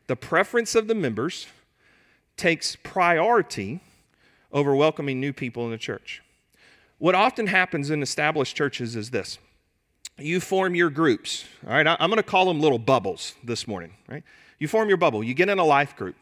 The 0.06 0.16
preference 0.16 0.74
of 0.74 0.86
the 0.86 0.94
members 0.94 1.48
takes 2.36 2.76
priority 2.76 3.80
over 4.52 4.74
welcoming 4.74 5.20
new 5.20 5.32
people 5.32 5.64
in 5.64 5.72
the 5.72 5.78
church. 5.78 6.22
What 6.98 7.14
often 7.14 7.48
happens 7.48 7.90
in 7.90 8.02
established 8.02 8.56
churches 8.56 8.94
is 8.94 9.10
this 9.10 9.38
you 10.18 10.40
form 10.40 10.74
your 10.74 10.90
groups. 10.90 11.44
All 11.66 11.72
right, 11.72 11.86
I'm 11.86 12.10
going 12.10 12.16
to 12.16 12.22
call 12.22 12.46
them 12.46 12.60
little 12.60 12.78
bubbles 12.78 13.34
this 13.42 13.66
morning, 13.68 13.92
right? 14.08 14.22
You 14.58 14.68
form 14.68 14.88
your 14.88 14.98
bubble, 14.98 15.22
you 15.22 15.34
get 15.34 15.48
in 15.48 15.58
a 15.58 15.64
life 15.64 15.96
group. 15.96 16.16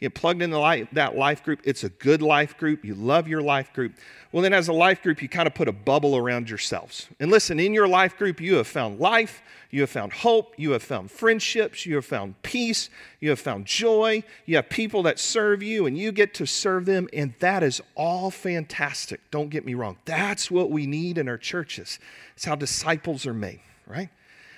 You 0.00 0.10
plugged 0.10 0.42
into 0.42 0.58
life, 0.58 0.88
that 0.92 1.16
life 1.16 1.42
group. 1.42 1.60
It's 1.64 1.84
a 1.84 1.88
good 1.88 2.20
life 2.20 2.58
group. 2.58 2.84
You 2.84 2.94
love 2.94 3.26
your 3.26 3.40
life 3.40 3.72
group. 3.72 3.94
Well, 4.32 4.42
then, 4.42 4.52
as 4.52 4.68
a 4.68 4.72
life 4.72 5.02
group, 5.02 5.22
you 5.22 5.28
kind 5.28 5.46
of 5.46 5.54
put 5.54 5.68
a 5.68 5.72
bubble 5.72 6.16
around 6.16 6.50
yourselves. 6.50 7.08
And 7.20 7.30
listen, 7.30 7.60
in 7.60 7.72
your 7.72 7.86
life 7.86 8.18
group, 8.18 8.40
you 8.40 8.56
have 8.56 8.66
found 8.66 8.98
life, 8.98 9.42
you 9.70 9.80
have 9.82 9.90
found 9.90 10.12
hope, 10.12 10.54
you 10.56 10.72
have 10.72 10.82
found 10.82 11.10
friendships, 11.10 11.86
you 11.86 11.94
have 11.94 12.04
found 12.04 12.42
peace, 12.42 12.90
you 13.20 13.30
have 13.30 13.38
found 13.38 13.66
joy. 13.66 14.24
You 14.44 14.56
have 14.56 14.68
people 14.68 15.04
that 15.04 15.18
serve 15.18 15.62
you, 15.62 15.86
and 15.86 15.96
you 15.96 16.12
get 16.12 16.34
to 16.34 16.46
serve 16.46 16.84
them. 16.84 17.08
And 17.12 17.34
that 17.38 17.62
is 17.62 17.80
all 17.94 18.30
fantastic. 18.30 19.20
Don't 19.30 19.48
get 19.48 19.64
me 19.64 19.74
wrong. 19.74 19.96
That's 20.04 20.50
what 20.50 20.70
we 20.70 20.86
need 20.86 21.16
in 21.16 21.28
our 21.28 21.38
churches. 21.38 21.98
It's 22.34 22.44
how 22.44 22.56
disciples 22.56 23.26
are 23.26 23.34
made, 23.34 23.60
right? 23.86 24.10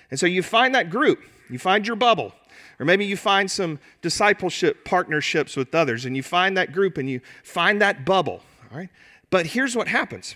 And 0.09 0.19
so 0.19 0.25
you 0.25 0.41
find 0.41 0.73
that 0.75 0.89
group, 0.89 1.19
you 1.49 1.59
find 1.59 1.85
your 1.85 1.95
bubble. 1.95 2.33
Or 2.79 2.85
maybe 2.85 3.05
you 3.05 3.17
find 3.17 3.49
some 3.49 3.79
discipleship 4.01 4.85
partnerships 4.85 5.55
with 5.55 5.73
others 5.73 6.05
and 6.05 6.15
you 6.15 6.23
find 6.23 6.55
that 6.57 6.71
group 6.71 6.97
and 6.97 7.09
you 7.09 7.21
find 7.43 7.81
that 7.81 8.05
bubble, 8.05 8.41
all 8.71 8.77
right? 8.77 8.89
But 9.29 9.47
here's 9.47 9.75
what 9.75 9.87
happens 9.87 10.35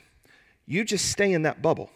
you 0.66 0.84
just 0.84 1.12
stay 1.12 1.34
in 1.34 1.44
that 1.44 1.62
bubble. 1.62 1.92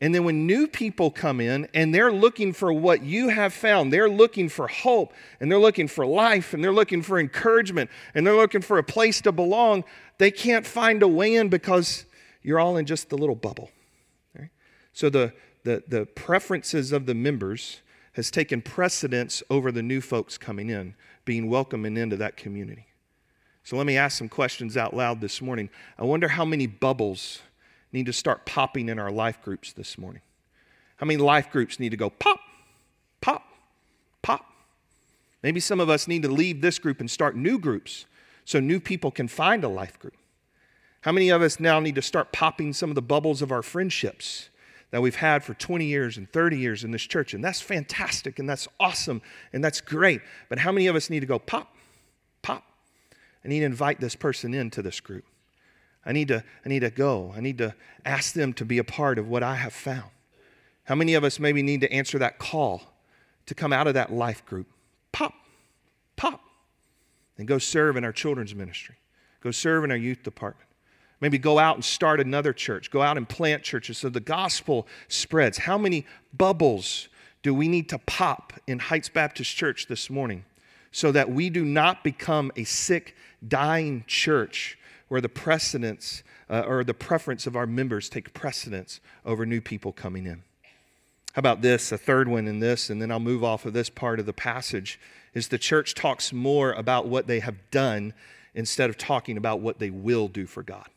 And 0.00 0.14
then 0.14 0.22
when 0.22 0.46
new 0.46 0.68
people 0.68 1.10
come 1.10 1.40
in 1.40 1.68
and 1.74 1.92
they're 1.92 2.12
looking 2.12 2.52
for 2.52 2.72
what 2.72 3.02
you 3.02 3.30
have 3.30 3.52
found, 3.52 3.92
they're 3.92 4.08
looking 4.08 4.48
for 4.48 4.68
hope 4.68 5.12
and 5.40 5.50
they're 5.50 5.58
looking 5.58 5.88
for 5.88 6.06
life 6.06 6.54
and 6.54 6.62
they're 6.62 6.72
looking 6.72 7.02
for 7.02 7.18
encouragement 7.18 7.90
and 8.14 8.24
they're 8.24 8.36
looking 8.36 8.60
for 8.60 8.78
a 8.78 8.84
place 8.84 9.20
to 9.22 9.32
belong, 9.32 9.82
they 10.18 10.30
can't 10.30 10.66
find 10.66 11.02
a 11.02 11.08
way 11.08 11.34
in 11.34 11.48
because 11.48 12.04
you're 12.42 12.60
all 12.60 12.76
in 12.76 12.86
just 12.86 13.08
the 13.08 13.18
little 13.18 13.34
bubble. 13.34 13.70
Right? 14.38 14.50
So 14.92 15.10
the, 15.10 15.32
the, 15.64 15.82
the 15.88 16.06
preferences 16.06 16.92
of 16.92 17.06
the 17.06 17.14
members 17.14 17.80
has 18.18 18.32
taken 18.32 18.60
precedence 18.60 19.44
over 19.48 19.70
the 19.70 19.80
new 19.80 20.00
folks 20.00 20.36
coming 20.36 20.70
in, 20.70 20.92
being 21.24 21.48
welcoming 21.48 21.96
into 21.96 22.16
that 22.16 22.36
community. 22.36 22.88
So 23.62 23.76
let 23.76 23.86
me 23.86 23.96
ask 23.96 24.18
some 24.18 24.28
questions 24.28 24.76
out 24.76 24.92
loud 24.92 25.20
this 25.20 25.40
morning. 25.40 25.70
I 25.96 26.02
wonder 26.02 26.26
how 26.26 26.44
many 26.44 26.66
bubbles 26.66 27.42
need 27.92 28.06
to 28.06 28.12
start 28.12 28.44
popping 28.44 28.88
in 28.88 28.98
our 28.98 29.12
life 29.12 29.40
groups 29.40 29.72
this 29.72 29.96
morning. 29.96 30.22
How 30.96 31.06
many 31.06 31.16
life 31.16 31.48
groups 31.52 31.78
need 31.78 31.90
to 31.90 31.96
go 31.96 32.10
pop, 32.10 32.40
pop, 33.20 33.44
pop? 34.20 34.46
Maybe 35.44 35.60
some 35.60 35.78
of 35.78 35.88
us 35.88 36.08
need 36.08 36.22
to 36.22 36.28
leave 36.28 36.60
this 36.60 36.80
group 36.80 36.98
and 36.98 37.08
start 37.08 37.36
new 37.36 37.56
groups 37.56 38.06
so 38.44 38.58
new 38.58 38.80
people 38.80 39.12
can 39.12 39.28
find 39.28 39.62
a 39.62 39.68
life 39.68 39.96
group. 40.00 40.16
How 41.02 41.12
many 41.12 41.28
of 41.28 41.40
us 41.40 41.60
now 41.60 41.78
need 41.78 41.94
to 41.94 42.02
start 42.02 42.32
popping 42.32 42.72
some 42.72 42.90
of 42.90 42.96
the 42.96 43.00
bubbles 43.00 43.42
of 43.42 43.52
our 43.52 43.62
friendships 43.62 44.50
that 44.90 45.02
we've 45.02 45.16
had 45.16 45.44
for 45.44 45.54
20 45.54 45.84
years 45.84 46.16
and 46.16 46.30
30 46.30 46.58
years 46.58 46.84
in 46.84 46.90
this 46.90 47.02
church. 47.02 47.34
And 47.34 47.44
that's 47.44 47.60
fantastic 47.60 48.38
and 48.38 48.48
that's 48.48 48.66
awesome 48.80 49.20
and 49.52 49.62
that's 49.62 49.80
great. 49.80 50.22
But 50.48 50.58
how 50.58 50.72
many 50.72 50.86
of 50.86 50.96
us 50.96 51.10
need 51.10 51.20
to 51.20 51.26
go 51.26 51.38
pop, 51.38 51.74
pop? 52.42 52.64
I 53.44 53.48
need 53.48 53.60
to 53.60 53.66
invite 53.66 54.00
this 54.00 54.14
person 54.14 54.54
into 54.54 54.82
this 54.82 55.00
group. 55.00 55.24
I 56.06 56.12
need 56.12 56.28
to, 56.28 56.42
I 56.64 56.68
need 56.68 56.80
to 56.80 56.90
go. 56.90 57.34
I 57.36 57.40
need 57.40 57.58
to 57.58 57.74
ask 58.04 58.32
them 58.32 58.54
to 58.54 58.64
be 58.64 58.78
a 58.78 58.84
part 58.84 59.18
of 59.18 59.28
what 59.28 59.42
I 59.42 59.56
have 59.56 59.74
found. 59.74 60.10
How 60.84 60.94
many 60.94 61.14
of 61.14 61.22
us 61.22 61.38
maybe 61.38 61.62
need 61.62 61.82
to 61.82 61.92
answer 61.92 62.18
that 62.18 62.38
call 62.38 62.82
to 63.44 63.54
come 63.54 63.74
out 63.74 63.86
of 63.86 63.94
that 63.94 64.10
life 64.10 64.44
group? 64.46 64.68
Pop, 65.12 65.34
pop, 66.16 66.40
and 67.36 67.46
go 67.46 67.58
serve 67.58 67.96
in 67.96 68.04
our 68.04 68.12
children's 68.12 68.54
ministry, 68.54 68.94
go 69.42 69.50
serve 69.50 69.84
in 69.84 69.90
our 69.90 69.96
youth 69.98 70.22
department 70.22 70.67
Maybe 71.20 71.38
go 71.38 71.58
out 71.58 71.74
and 71.74 71.84
start 71.84 72.20
another 72.20 72.52
church. 72.52 72.90
Go 72.90 73.02
out 73.02 73.16
and 73.16 73.28
plant 73.28 73.62
churches 73.62 73.98
so 73.98 74.08
the 74.08 74.20
gospel 74.20 74.86
spreads. 75.08 75.58
How 75.58 75.76
many 75.76 76.06
bubbles 76.36 77.08
do 77.42 77.52
we 77.52 77.68
need 77.68 77.88
to 77.88 77.98
pop 77.98 78.52
in 78.66 78.78
Heights 78.78 79.08
Baptist 79.08 79.56
Church 79.56 79.86
this 79.86 80.10
morning 80.10 80.44
so 80.92 81.12
that 81.12 81.30
we 81.30 81.50
do 81.50 81.64
not 81.64 82.04
become 82.04 82.52
a 82.56 82.64
sick, 82.64 83.16
dying 83.46 84.04
church 84.06 84.78
where 85.08 85.20
the 85.20 85.28
precedence 85.28 86.22
uh, 86.50 86.64
or 86.66 86.84
the 86.84 86.94
preference 86.94 87.46
of 87.46 87.56
our 87.56 87.66
members 87.66 88.08
take 88.08 88.32
precedence 88.32 89.00
over 89.24 89.44
new 89.44 89.60
people 89.60 89.92
coming 89.92 90.26
in? 90.26 90.42
How 91.34 91.40
about 91.40 91.62
this? 91.62 91.92
A 91.92 91.98
third 91.98 92.26
one 92.28 92.48
in 92.48 92.60
this, 92.60 92.90
and 92.90 93.00
then 93.00 93.10
I'll 93.10 93.20
move 93.20 93.44
off 93.44 93.64
of 93.64 93.72
this 93.72 93.90
part 93.90 94.18
of 94.18 94.26
the 94.26 94.32
passage, 94.32 94.98
is 95.34 95.48
the 95.48 95.58
church 95.58 95.94
talks 95.94 96.32
more 96.32 96.72
about 96.72 97.06
what 97.06 97.26
they 97.26 97.40
have 97.40 97.56
done 97.70 98.14
instead 98.54 98.90
of 98.90 98.96
talking 98.96 99.36
about 99.36 99.60
what 99.60 99.78
they 99.78 99.90
will 99.90 100.26
do 100.26 100.46
for 100.46 100.62
God. 100.62 100.88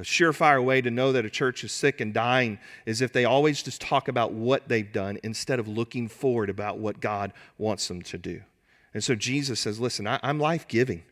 A 0.00 0.02
surefire 0.02 0.64
way 0.64 0.80
to 0.80 0.90
know 0.90 1.12
that 1.12 1.26
a 1.26 1.30
church 1.30 1.62
is 1.62 1.72
sick 1.72 2.00
and 2.00 2.14
dying 2.14 2.58
is 2.86 3.02
if 3.02 3.12
they 3.12 3.26
always 3.26 3.62
just 3.62 3.82
talk 3.82 4.08
about 4.08 4.32
what 4.32 4.66
they've 4.66 4.90
done 4.90 5.18
instead 5.22 5.60
of 5.60 5.68
looking 5.68 6.08
forward 6.08 6.48
about 6.48 6.78
what 6.78 7.00
God 7.00 7.34
wants 7.58 7.86
them 7.86 8.00
to 8.02 8.16
do. 8.16 8.40
And 8.94 9.04
so 9.04 9.14
Jesus 9.14 9.60
says, 9.60 9.78
Listen, 9.78 10.06
I, 10.06 10.18
am 10.22 10.40
life 10.40 10.66
giving. 10.66 11.02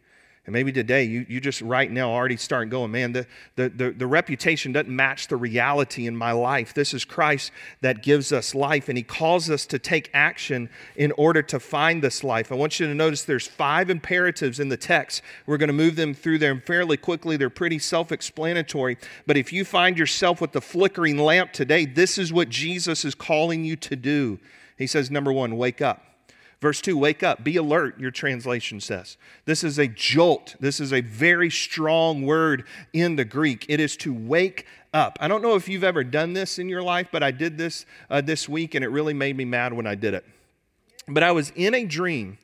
And 0.49 0.55
maybe 0.55 0.73
today 0.73 1.05
you, 1.05 1.26
you 1.28 1.43
just 1.43 1.61
right 1.61 1.90
now 1.90 2.11
already 2.11 2.38
start 2.38 2.71
going, 2.71 2.90
man, 2.90 3.12
the, 3.12 3.26
the, 3.57 3.69
the, 3.69 3.90
the, 3.90 4.07
reputation 4.07 4.73
doesn't 4.73 4.88
match 4.88 5.28
the 5.28 5.37
reality 5.37 6.07
in 6.07 6.17
my 6.17 6.33
life. 6.33 6.73
This 6.73 6.95
is 6.95 7.05
Christ 7.05 7.52
that 7.83 8.02
gives 8.02 8.33
us 8.33 8.55
life, 8.55 8.88
and 8.88 8.97
He 8.97 9.05
calls 9.05 9.50
us 9.50 9.67
to 9.67 9.78
take 9.78 10.09
action 10.14 10.71
in 10.97 11.12
order 11.19 11.43
to 11.43 11.61
find 11.61 12.02
this 12.02 12.25
life. 12.25 12.50
I 12.50 12.55
want 12.55 12.81
you 12.81 12.87
to 12.87 12.95
notice 12.95 13.25
there's 13.25 13.47
five 13.47 13.90
imperatives 13.90 14.59
in 14.59 14.71
the 14.71 14.78
text. 14.78 15.21
We're 15.45 15.59
going 15.59 15.67
to 15.67 15.75
move 15.75 15.97
them 15.97 16.14
through 16.14 16.38
them 16.38 16.62
fairly 16.64 16.97
quickly. 16.97 17.37
They're 17.37 17.50
pretty 17.50 17.78
self 17.78 18.11
explanatory. 18.11 18.97
But 19.26 19.37
if 19.37 19.52
you 19.52 19.67
find 19.67 19.99
yourself 19.99 20.40
with 20.40 20.52
the 20.52 20.62
flickering 20.62 21.19
lamp 21.19 21.52
today, 21.52 21.85
this 21.85 22.17
is 22.17 22.33
what 22.33 22.49
Jesus 22.49 23.05
is 23.05 23.14
calling 23.14 23.67
you 23.67 23.76
to 23.76 23.97
do. 23.97 24.38
He 24.78 24.87
says, 24.87 25.11
number 25.11 25.31
one, 25.31 25.59
wake 25.59 25.83
up. 25.83 26.08
Verse 26.61 26.81
2 26.81 26.99
Wake 26.99 27.23
up, 27.23 27.45
be 27.45 27.57
alert, 27.57 27.99
your 28.00 28.11
translation 28.11 28.81
says. 28.81 29.17
This 29.45 29.62
is 29.62 29.79
a 29.79 29.87
jolt. 29.87 30.57
This 30.61 30.81
is 30.81 30.93
a 30.93 31.00
very 31.00 31.50
strong 31.50 32.23
word 32.23 32.65
in 32.93 33.17
the 33.17 33.25
Greek. 33.25 33.67
It 33.69 33.81
is 33.81 33.97
to 33.99 34.12
wake 34.12 34.67
up. 34.93 35.19
I 35.21 35.29
don't 35.29 35.43
know 35.43 35.55
if 35.55 35.69
you've 35.69 35.85
ever 35.85 36.03
done 36.03 36.33
this 36.33 36.59
in 36.59 36.69
your 36.69 36.83
life, 36.83 37.09
but 37.12 37.23
I 37.23 37.31
did 37.31 37.59
this 37.59 37.87
uh, 38.11 38.21
this 38.21 38.49
week 38.49 38.75
and 38.75 38.85
it 38.85 38.88
really 38.88 39.15
made 39.15 39.37
me 39.37 39.45
mad 39.45 39.73
when 39.73 39.87
I 39.87 39.95
did 39.95 40.15
it. 40.15 40.25
But 41.07 41.23
I 41.23 41.33
was 41.33 41.53
in 41.55 41.75
a 41.75 41.85
dream 41.85 42.38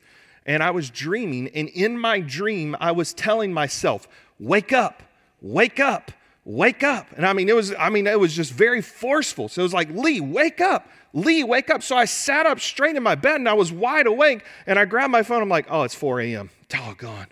and 0.45 0.61
I 0.61 0.71
was 0.71 0.91
dreaming, 0.91 1.49
and 1.55 1.69
in 1.69 1.97
my 1.97 2.19
dream, 2.19 2.75
I 2.79 2.91
was 2.91 3.13
telling 3.13 3.51
myself, 3.51 4.07
Wake 4.39 4.71
up, 4.71 5.01
wake 5.41 5.79
up, 5.79 6.11
wake 6.45 6.83
up. 6.83 7.07
And 7.17 7.25
I 7.25 7.33
mean, 7.33 7.49
it 7.49 7.55
was, 7.55 7.73
I 7.77 7.89
mean, 7.89 8.07
it 8.07 8.19
was 8.19 8.33
just 8.33 8.53
very 8.53 8.81
forceful. 8.81 9.49
So 9.49 9.61
it 9.61 9.63
was 9.63 9.73
like, 9.73 9.89
Lee, 9.89 10.21
wake 10.21 10.61
up, 10.61 10.87
Lee, 11.11 11.43
wake 11.43 11.69
up. 11.69 11.83
So 11.83 11.97
I 11.97 12.05
sat 12.05 12.45
up 12.45 12.59
straight 12.59 12.95
in 12.95 13.03
my 13.03 13.15
bed 13.15 13.37
and 13.37 13.49
I 13.49 13.53
was 13.53 13.71
wide 13.71 14.07
awake 14.07 14.45
and 14.67 14.79
I 14.79 14.85
grabbed 14.85 15.11
my 15.11 15.23
phone. 15.23 15.41
I'm 15.41 15.49
like, 15.49 15.65
oh, 15.69 15.83
it's 15.83 15.95
4 15.95 16.21
a.m. 16.21 16.51
Doggone. 16.69 17.27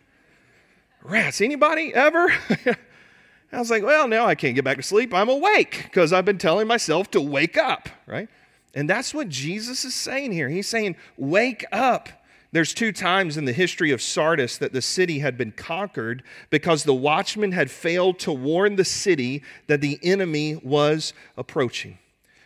Rats, 1.04 1.42
anybody 1.42 1.94
ever? 1.94 2.34
I 3.52 3.60
was 3.60 3.70
like, 3.70 3.84
well, 3.84 4.08
now 4.08 4.26
I 4.26 4.36
can't 4.36 4.56
get 4.56 4.64
back 4.64 4.78
to 4.78 4.84
sleep. 4.84 5.14
I'm 5.14 5.30
awake 5.30 5.82
because 5.84 6.12
I've 6.12 6.26
been 6.26 6.40
telling 6.40 6.66
myself 6.66 7.12
to 7.12 7.22
wake 7.22 7.56
up, 7.56 7.88
right? 8.08 8.28
And 8.74 8.90
that's 8.90 9.14
what 9.14 9.30
Jesus 9.30 9.86
is 9.86 9.94
saying 9.94 10.32
here. 10.32 10.50
He's 10.50 10.68
saying, 10.68 10.96
wake 11.18 11.64
up. 11.72 12.10
There's 12.54 12.76
two 12.76 12.92
times 12.92 13.36
in 13.36 13.46
the 13.46 13.52
history 13.52 13.90
of 13.90 14.00
Sardis 14.00 14.60
that 14.60 14.74
the 14.74 14.82
city 14.82 15.20
had 15.20 15.40
been 15.40 15.54
conquered 15.54 16.22
because 16.52 16.84
the 16.84 16.94
watchmen 16.94 17.52
had 17.52 17.72
failed 17.72 18.20
to 18.20 18.32
warn 18.32 18.76
the 18.76 18.86
city 18.86 19.42
that 19.66 19.82
the 19.82 20.00
enemy 20.04 20.58
was 20.64 21.14
approaching. 21.36 21.98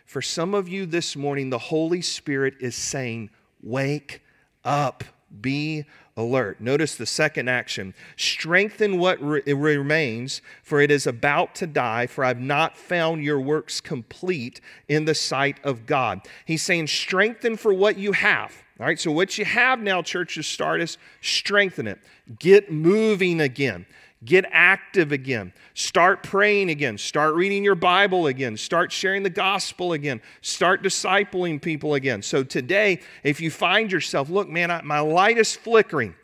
For 0.05 0.21
some 0.21 0.53
of 0.53 0.69
you 0.69 0.85
this 0.85 1.17
morning, 1.17 1.49
the 1.49 1.57
Holy 1.57 2.01
Spirit 2.01 2.53
is 2.61 2.73
saying, 2.73 3.31
Wake 3.61 4.21
up, 4.63 5.03
be 5.41 5.83
alert. 6.17 6.59
Notice 6.59 6.95
the 6.95 7.05
second 7.05 7.47
action 7.47 7.93
strengthen 8.17 8.97
what 8.97 9.21
re- 9.21 9.41
remains, 9.45 10.41
for 10.63 10.81
it 10.81 10.91
is 10.91 11.07
about 11.07 11.55
to 11.55 11.67
die, 11.67 12.07
for 12.07 12.25
I've 12.25 12.41
not 12.41 12.77
found 12.77 13.23
your 13.23 13.39
works 13.39 13.79
complete 13.79 14.59
in 14.89 15.05
the 15.05 15.15
sight 15.15 15.63
of 15.63 15.85
God. 15.85 16.21
He's 16.43 16.63
saying, 16.63 16.87
Strengthen 16.87 17.55
for 17.55 17.73
what 17.73 17.97
you 17.97 18.11
have. 18.11 18.63
All 18.79 18.85
right, 18.85 18.99
so 18.99 19.11
what 19.11 19.37
you 19.37 19.45
have 19.45 19.79
now, 19.79 20.01
church, 20.01 20.37
is 20.37 20.45
start 20.45 20.81
is 20.81 20.97
strengthen 21.21 21.87
it. 21.87 21.99
Get 22.37 22.71
moving 22.71 23.41
again. 23.41 23.85
Get 24.25 24.45
active 24.51 25.11
again. 25.11 25.53
Start 25.75 26.23
praying 26.23 26.71
again. 26.71 26.97
Start 26.97 27.35
reading 27.35 27.63
your 27.63 27.75
Bible 27.75 28.27
again. 28.27 28.57
Start 28.57 28.91
sharing 28.91 29.21
the 29.21 29.29
gospel 29.29 29.93
again. 29.93 30.21
Start 30.41 30.81
discipling 30.81 31.61
people 31.61 31.93
again. 31.93 32.23
So 32.23 32.43
today, 32.43 33.01
if 33.23 33.39
you 33.39 33.51
find 33.51 33.91
yourself, 33.91 34.29
look, 34.29 34.49
man, 34.49 34.71
I, 34.71 34.81
my 34.81 34.99
light 34.99 35.37
is 35.37 35.55
flickering. 35.55 36.15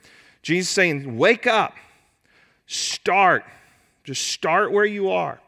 Jesus 0.41 0.71
saying, 0.71 1.17
wake 1.17 1.45
up. 1.45 1.75
Start. 2.65 3.45
Just 4.03 4.27
start 4.27 4.71
where 4.71 4.85
you 4.85 5.11
are. 5.11 5.39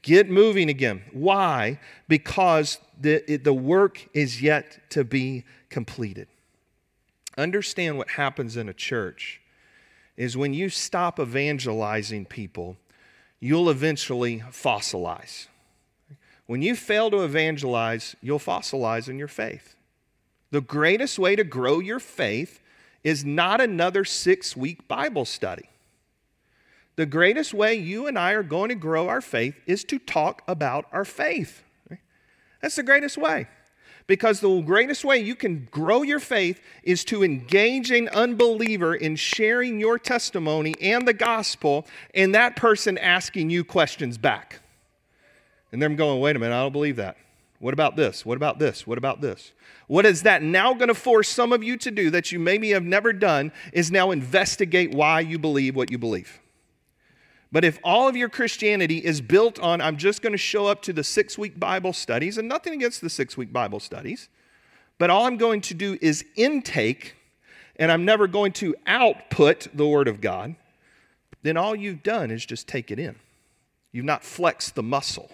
Get 0.00 0.30
moving 0.30 0.70
again. 0.70 1.02
Why? 1.12 1.78
Because 2.08 2.78
the, 2.98 3.30
it, 3.30 3.44
the 3.44 3.52
work 3.52 4.08
is 4.14 4.40
yet 4.40 4.90
to 4.90 5.04
be 5.04 5.44
completed. 5.68 6.28
Understand 7.36 7.98
what 7.98 8.08
happens 8.08 8.56
in 8.56 8.70
a 8.70 8.74
church 8.74 9.42
is 10.20 10.36
when 10.36 10.52
you 10.52 10.68
stop 10.68 11.18
evangelizing 11.18 12.26
people, 12.26 12.76
you'll 13.40 13.70
eventually 13.70 14.40
fossilize. 14.50 15.46
When 16.44 16.60
you 16.60 16.76
fail 16.76 17.10
to 17.10 17.22
evangelize, 17.22 18.14
you'll 18.20 18.38
fossilize 18.38 19.08
in 19.08 19.18
your 19.18 19.28
faith. 19.28 19.76
The 20.50 20.60
greatest 20.60 21.18
way 21.18 21.36
to 21.36 21.42
grow 21.42 21.78
your 21.80 22.00
faith 22.00 22.60
is 23.02 23.24
not 23.24 23.62
another 23.62 24.04
six 24.04 24.54
week 24.54 24.86
Bible 24.86 25.24
study. 25.24 25.70
The 26.96 27.06
greatest 27.06 27.54
way 27.54 27.76
you 27.76 28.06
and 28.06 28.18
I 28.18 28.32
are 28.32 28.42
going 28.42 28.68
to 28.68 28.74
grow 28.74 29.08
our 29.08 29.22
faith 29.22 29.58
is 29.66 29.84
to 29.84 29.98
talk 29.98 30.42
about 30.46 30.84
our 30.92 31.06
faith. 31.06 31.62
That's 32.60 32.76
the 32.76 32.82
greatest 32.82 33.16
way. 33.16 33.48
Because 34.10 34.40
the 34.40 34.60
greatest 34.62 35.04
way 35.04 35.20
you 35.20 35.36
can 35.36 35.68
grow 35.70 36.02
your 36.02 36.18
faith 36.18 36.60
is 36.82 37.04
to 37.04 37.22
engage 37.22 37.92
an 37.92 38.08
unbeliever 38.08 38.92
in 38.92 39.14
sharing 39.14 39.78
your 39.78 40.00
testimony 40.00 40.74
and 40.80 41.06
the 41.06 41.12
gospel, 41.12 41.86
and 42.12 42.34
that 42.34 42.56
person 42.56 42.98
asking 42.98 43.50
you 43.50 43.62
questions 43.62 44.18
back. 44.18 44.62
And 45.70 45.80
them 45.80 45.94
going, 45.94 46.18
wait 46.18 46.34
a 46.34 46.40
minute, 46.40 46.56
I 46.56 46.60
don't 46.60 46.72
believe 46.72 46.96
that. 46.96 47.18
What 47.60 47.72
about 47.72 47.94
this? 47.94 48.26
What 48.26 48.34
about 48.34 48.58
this? 48.58 48.84
What 48.84 48.98
about 48.98 49.20
this? 49.20 49.52
What 49.86 50.04
is 50.04 50.24
that 50.24 50.42
now 50.42 50.74
going 50.74 50.88
to 50.88 50.94
force 50.94 51.28
some 51.28 51.52
of 51.52 51.62
you 51.62 51.76
to 51.76 51.92
do 51.92 52.10
that 52.10 52.32
you 52.32 52.40
maybe 52.40 52.70
have 52.70 52.82
never 52.82 53.12
done 53.12 53.52
is 53.72 53.92
now 53.92 54.10
investigate 54.10 54.92
why 54.92 55.20
you 55.20 55.38
believe 55.38 55.76
what 55.76 55.92
you 55.92 55.98
believe. 55.98 56.40
But 57.52 57.64
if 57.64 57.78
all 57.82 58.08
of 58.08 58.16
your 58.16 58.28
Christianity 58.28 58.98
is 58.98 59.20
built 59.20 59.58
on, 59.58 59.80
I'm 59.80 59.96
just 59.96 60.22
going 60.22 60.32
to 60.32 60.38
show 60.38 60.66
up 60.66 60.82
to 60.82 60.92
the 60.92 61.02
six 61.02 61.36
week 61.36 61.58
Bible 61.58 61.92
studies, 61.92 62.38
and 62.38 62.48
nothing 62.48 62.74
against 62.74 63.00
the 63.00 63.10
six 63.10 63.36
week 63.36 63.52
Bible 63.52 63.80
studies, 63.80 64.28
but 64.98 65.10
all 65.10 65.26
I'm 65.26 65.36
going 65.36 65.60
to 65.62 65.74
do 65.74 65.98
is 66.00 66.24
intake, 66.36 67.16
and 67.76 67.90
I'm 67.90 68.04
never 68.04 68.28
going 68.28 68.52
to 68.52 68.76
output 68.86 69.68
the 69.74 69.86
Word 69.86 70.06
of 70.06 70.20
God, 70.20 70.54
then 71.42 71.56
all 71.56 71.74
you've 71.74 72.02
done 72.02 72.30
is 72.30 72.44
just 72.44 72.68
take 72.68 72.90
it 72.90 72.98
in. 72.98 73.16
You've 73.92 74.04
not 74.04 74.22
flexed 74.22 74.74
the 74.74 74.82
muscle. 74.82 75.30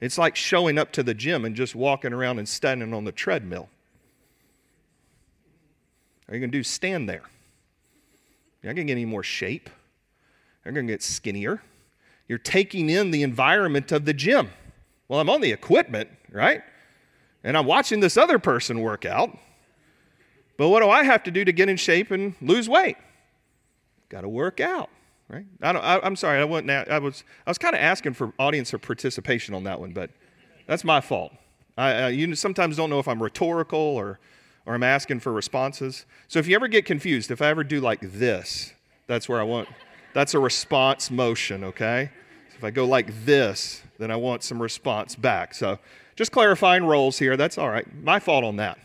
It's 0.00 0.18
like 0.18 0.36
showing 0.36 0.78
up 0.78 0.92
to 0.92 1.02
the 1.02 1.14
gym 1.14 1.44
and 1.44 1.56
just 1.56 1.74
walking 1.74 2.12
around 2.12 2.38
and 2.38 2.48
standing 2.48 2.94
on 2.94 3.04
the 3.04 3.10
treadmill. 3.10 3.68
Are 6.28 6.34
you 6.34 6.40
going 6.40 6.52
to 6.52 6.58
do 6.58 6.62
stand 6.62 7.08
there? 7.08 7.22
You're 8.62 8.70
not 8.70 8.76
going 8.76 8.86
to 8.86 8.92
get 8.92 8.92
any 8.92 9.06
more 9.06 9.22
shape. 9.22 9.70
They're 10.68 10.74
going 10.74 10.86
to 10.86 10.92
get 10.92 11.02
skinnier. 11.02 11.62
You're 12.28 12.36
taking 12.36 12.90
in 12.90 13.10
the 13.10 13.22
environment 13.22 13.90
of 13.90 14.04
the 14.04 14.12
gym. 14.12 14.50
Well, 15.08 15.18
I'm 15.18 15.30
on 15.30 15.40
the 15.40 15.50
equipment, 15.50 16.10
right? 16.30 16.60
And 17.42 17.56
I'm 17.56 17.64
watching 17.64 18.00
this 18.00 18.18
other 18.18 18.38
person 18.38 18.82
work 18.82 19.06
out. 19.06 19.34
But 20.58 20.68
what 20.68 20.82
do 20.82 20.90
I 20.90 21.04
have 21.04 21.22
to 21.22 21.30
do 21.30 21.42
to 21.42 21.52
get 21.52 21.70
in 21.70 21.78
shape 21.78 22.10
and 22.10 22.34
lose 22.42 22.68
weight? 22.68 22.98
Got 24.10 24.20
to 24.20 24.28
work 24.28 24.60
out, 24.60 24.90
right? 25.30 25.46
I 25.62 25.72
don't, 25.72 25.82
I, 25.82 26.06
am 26.06 26.16
sorry, 26.16 26.38
I, 26.38 26.44
wasn't, 26.44 26.70
I 26.70 26.98
was, 26.98 27.24
I 27.46 27.50
was 27.50 27.56
kind 27.56 27.74
of 27.74 27.80
asking 27.80 28.12
for 28.12 28.34
audience 28.38 28.74
or 28.74 28.78
participation 28.78 29.54
on 29.54 29.64
that 29.64 29.80
one, 29.80 29.92
but 29.92 30.10
that's 30.66 30.84
my 30.84 31.00
fault. 31.00 31.32
I, 31.78 32.08
you 32.08 32.34
sometimes 32.34 32.76
don't 32.76 32.90
know 32.90 32.98
if 32.98 33.08
I'm 33.08 33.22
rhetorical 33.22 33.78
or, 33.78 34.20
or 34.66 34.74
I'm 34.74 34.82
asking 34.82 35.20
for 35.20 35.32
responses. 35.32 36.04
So 36.26 36.38
if 36.38 36.46
you 36.46 36.54
ever 36.56 36.68
get 36.68 36.84
confused, 36.84 37.30
if 37.30 37.40
I 37.40 37.46
ever 37.46 37.64
do 37.64 37.80
like 37.80 38.00
this, 38.02 38.74
that's 39.06 39.30
where 39.30 39.40
I 39.40 39.44
want. 39.44 39.66
That's 40.18 40.34
a 40.34 40.40
response 40.40 41.12
motion, 41.12 41.62
okay? 41.62 42.10
So 42.50 42.56
if 42.56 42.64
I 42.64 42.72
go 42.72 42.86
like 42.86 43.24
this, 43.24 43.84
then 44.00 44.10
I 44.10 44.16
want 44.16 44.42
some 44.42 44.60
response 44.60 45.14
back. 45.14 45.54
So 45.54 45.78
just 46.16 46.32
clarifying 46.32 46.82
roles 46.82 47.20
here. 47.20 47.36
That's 47.36 47.56
all 47.56 47.70
right. 47.70 47.86
My 48.02 48.18
fault 48.18 48.42
on 48.42 48.56
that. 48.56 48.80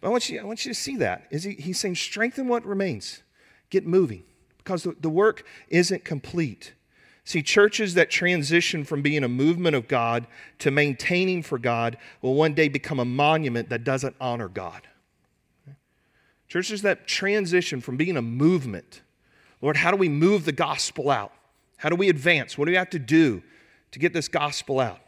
But 0.00 0.08
I 0.08 0.10
want 0.10 0.30
you, 0.30 0.40
I 0.40 0.44
want 0.44 0.64
you 0.64 0.70
to 0.72 0.74
see 0.74 0.96
that. 0.96 1.26
Is 1.30 1.44
he, 1.44 1.52
he's 1.52 1.78
saying, 1.78 1.96
strengthen 1.96 2.48
what 2.48 2.64
remains, 2.64 3.24
get 3.68 3.86
moving, 3.86 4.22
because 4.56 4.84
the, 4.84 4.96
the 4.98 5.10
work 5.10 5.44
isn't 5.68 6.06
complete. 6.06 6.72
See, 7.24 7.42
churches 7.42 7.92
that 7.92 8.08
transition 8.08 8.84
from 8.84 9.02
being 9.02 9.22
a 9.22 9.28
movement 9.28 9.76
of 9.76 9.86
God 9.86 10.26
to 10.60 10.70
maintaining 10.70 11.42
for 11.42 11.58
God 11.58 11.98
will 12.22 12.32
one 12.32 12.54
day 12.54 12.68
become 12.68 13.00
a 13.00 13.04
monument 13.04 13.68
that 13.68 13.84
doesn't 13.84 14.16
honor 14.18 14.48
God. 14.48 14.88
Churches 16.48 16.80
that 16.80 17.06
transition 17.06 17.82
from 17.82 17.98
being 17.98 18.16
a 18.16 18.22
movement 18.22 19.02
Lord, 19.62 19.76
how 19.76 19.90
do 19.90 19.96
we 19.96 20.08
move 20.08 20.44
the 20.44 20.52
gospel 20.52 21.10
out? 21.10 21.32
How 21.78 21.88
do 21.88 21.96
we 21.96 22.08
advance? 22.08 22.56
What 22.56 22.66
do 22.66 22.70
we 22.70 22.76
have 22.76 22.90
to 22.90 22.98
do 22.98 23.42
to 23.92 23.98
get 23.98 24.12
this 24.12 24.28
gospel 24.28 24.80
out? 24.80 25.00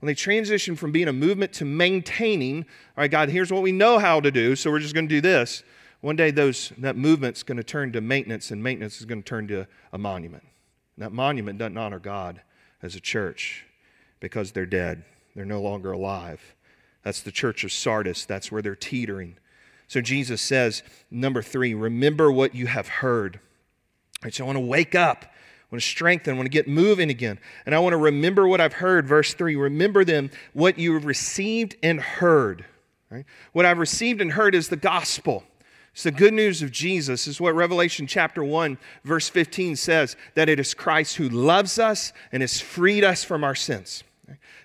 When 0.00 0.06
they 0.06 0.14
transition 0.14 0.76
from 0.76 0.92
being 0.92 1.08
a 1.08 1.12
movement 1.12 1.52
to 1.54 1.64
maintaining, 1.64 2.58
all 2.96 3.02
right, 3.02 3.10
God, 3.10 3.30
here's 3.30 3.50
what 3.50 3.62
we 3.62 3.72
know 3.72 3.98
how 3.98 4.20
to 4.20 4.30
do, 4.30 4.54
so 4.54 4.70
we're 4.70 4.80
just 4.80 4.94
going 4.94 5.08
to 5.08 5.14
do 5.14 5.20
this. 5.20 5.62
One 6.02 6.16
day, 6.16 6.30
those, 6.30 6.72
that 6.78 6.96
movement's 6.96 7.42
going 7.42 7.56
to 7.56 7.64
turn 7.64 7.92
to 7.92 8.00
maintenance, 8.00 8.50
and 8.50 8.62
maintenance 8.62 9.00
is 9.00 9.06
going 9.06 9.22
to 9.22 9.28
turn 9.28 9.48
to 9.48 9.66
a 9.92 9.98
monument. 9.98 10.44
And 10.96 11.04
that 11.04 11.12
monument 11.12 11.58
doesn't 11.58 11.78
honor 11.78 11.98
God 11.98 12.42
as 12.82 12.94
a 12.94 13.00
church 13.00 13.64
because 14.20 14.52
they're 14.52 14.66
dead. 14.66 15.04
They're 15.34 15.44
no 15.44 15.62
longer 15.62 15.92
alive. 15.92 16.54
That's 17.02 17.22
the 17.22 17.32
church 17.32 17.64
of 17.64 17.72
Sardis. 17.72 18.26
That's 18.26 18.52
where 18.52 18.62
they're 18.62 18.76
teetering. 18.76 19.38
So 19.88 20.00
Jesus 20.00 20.42
says, 20.42 20.82
number 21.10 21.42
three, 21.42 21.72
remember 21.72 22.30
what 22.30 22.54
you 22.54 22.66
have 22.66 22.88
heard. 22.88 23.40
Right, 24.22 24.34
so 24.34 24.44
I 24.44 24.46
want 24.46 24.56
to 24.56 24.64
wake 24.64 24.94
up. 24.94 25.24
I 25.24 25.74
want 25.74 25.82
to 25.82 25.88
strengthen. 25.88 26.34
I 26.34 26.36
want 26.36 26.46
to 26.46 26.50
get 26.50 26.68
moving 26.68 27.10
again. 27.10 27.38
And 27.64 27.74
I 27.74 27.78
want 27.80 27.92
to 27.92 27.98
remember 27.98 28.46
what 28.46 28.60
I've 28.60 28.74
heard. 28.74 29.06
Verse 29.06 29.34
3 29.34 29.56
Remember 29.56 30.04
them, 30.04 30.30
what 30.52 30.78
you 30.78 30.94
have 30.94 31.04
received 31.04 31.76
and 31.82 32.00
heard. 32.00 32.64
Right? 33.10 33.24
What 33.52 33.66
I've 33.66 33.78
received 33.78 34.20
and 34.20 34.32
heard 34.32 34.54
is 34.54 34.68
the 34.68 34.76
gospel. 34.76 35.44
It's 35.92 36.02
the 36.02 36.10
good 36.10 36.34
news 36.34 36.60
of 36.60 36.70
Jesus, 36.70 37.26
is 37.26 37.40
what 37.40 37.54
Revelation 37.54 38.06
chapter 38.06 38.44
1, 38.44 38.76
verse 39.04 39.30
15 39.30 39.76
says 39.76 40.14
that 40.34 40.48
it 40.48 40.60
is 40.60 40.74
Christ 40.74 41.16
who 41.16 41.26
loves 41.26 41.78
us 41.78 42.12
and 42.30 42.42
has 42.42 42.60
freed 42.60 43.02
us 43.02 43.24
from 43.24 43.42
our 43.42 43.54
sins. 43.54 44.04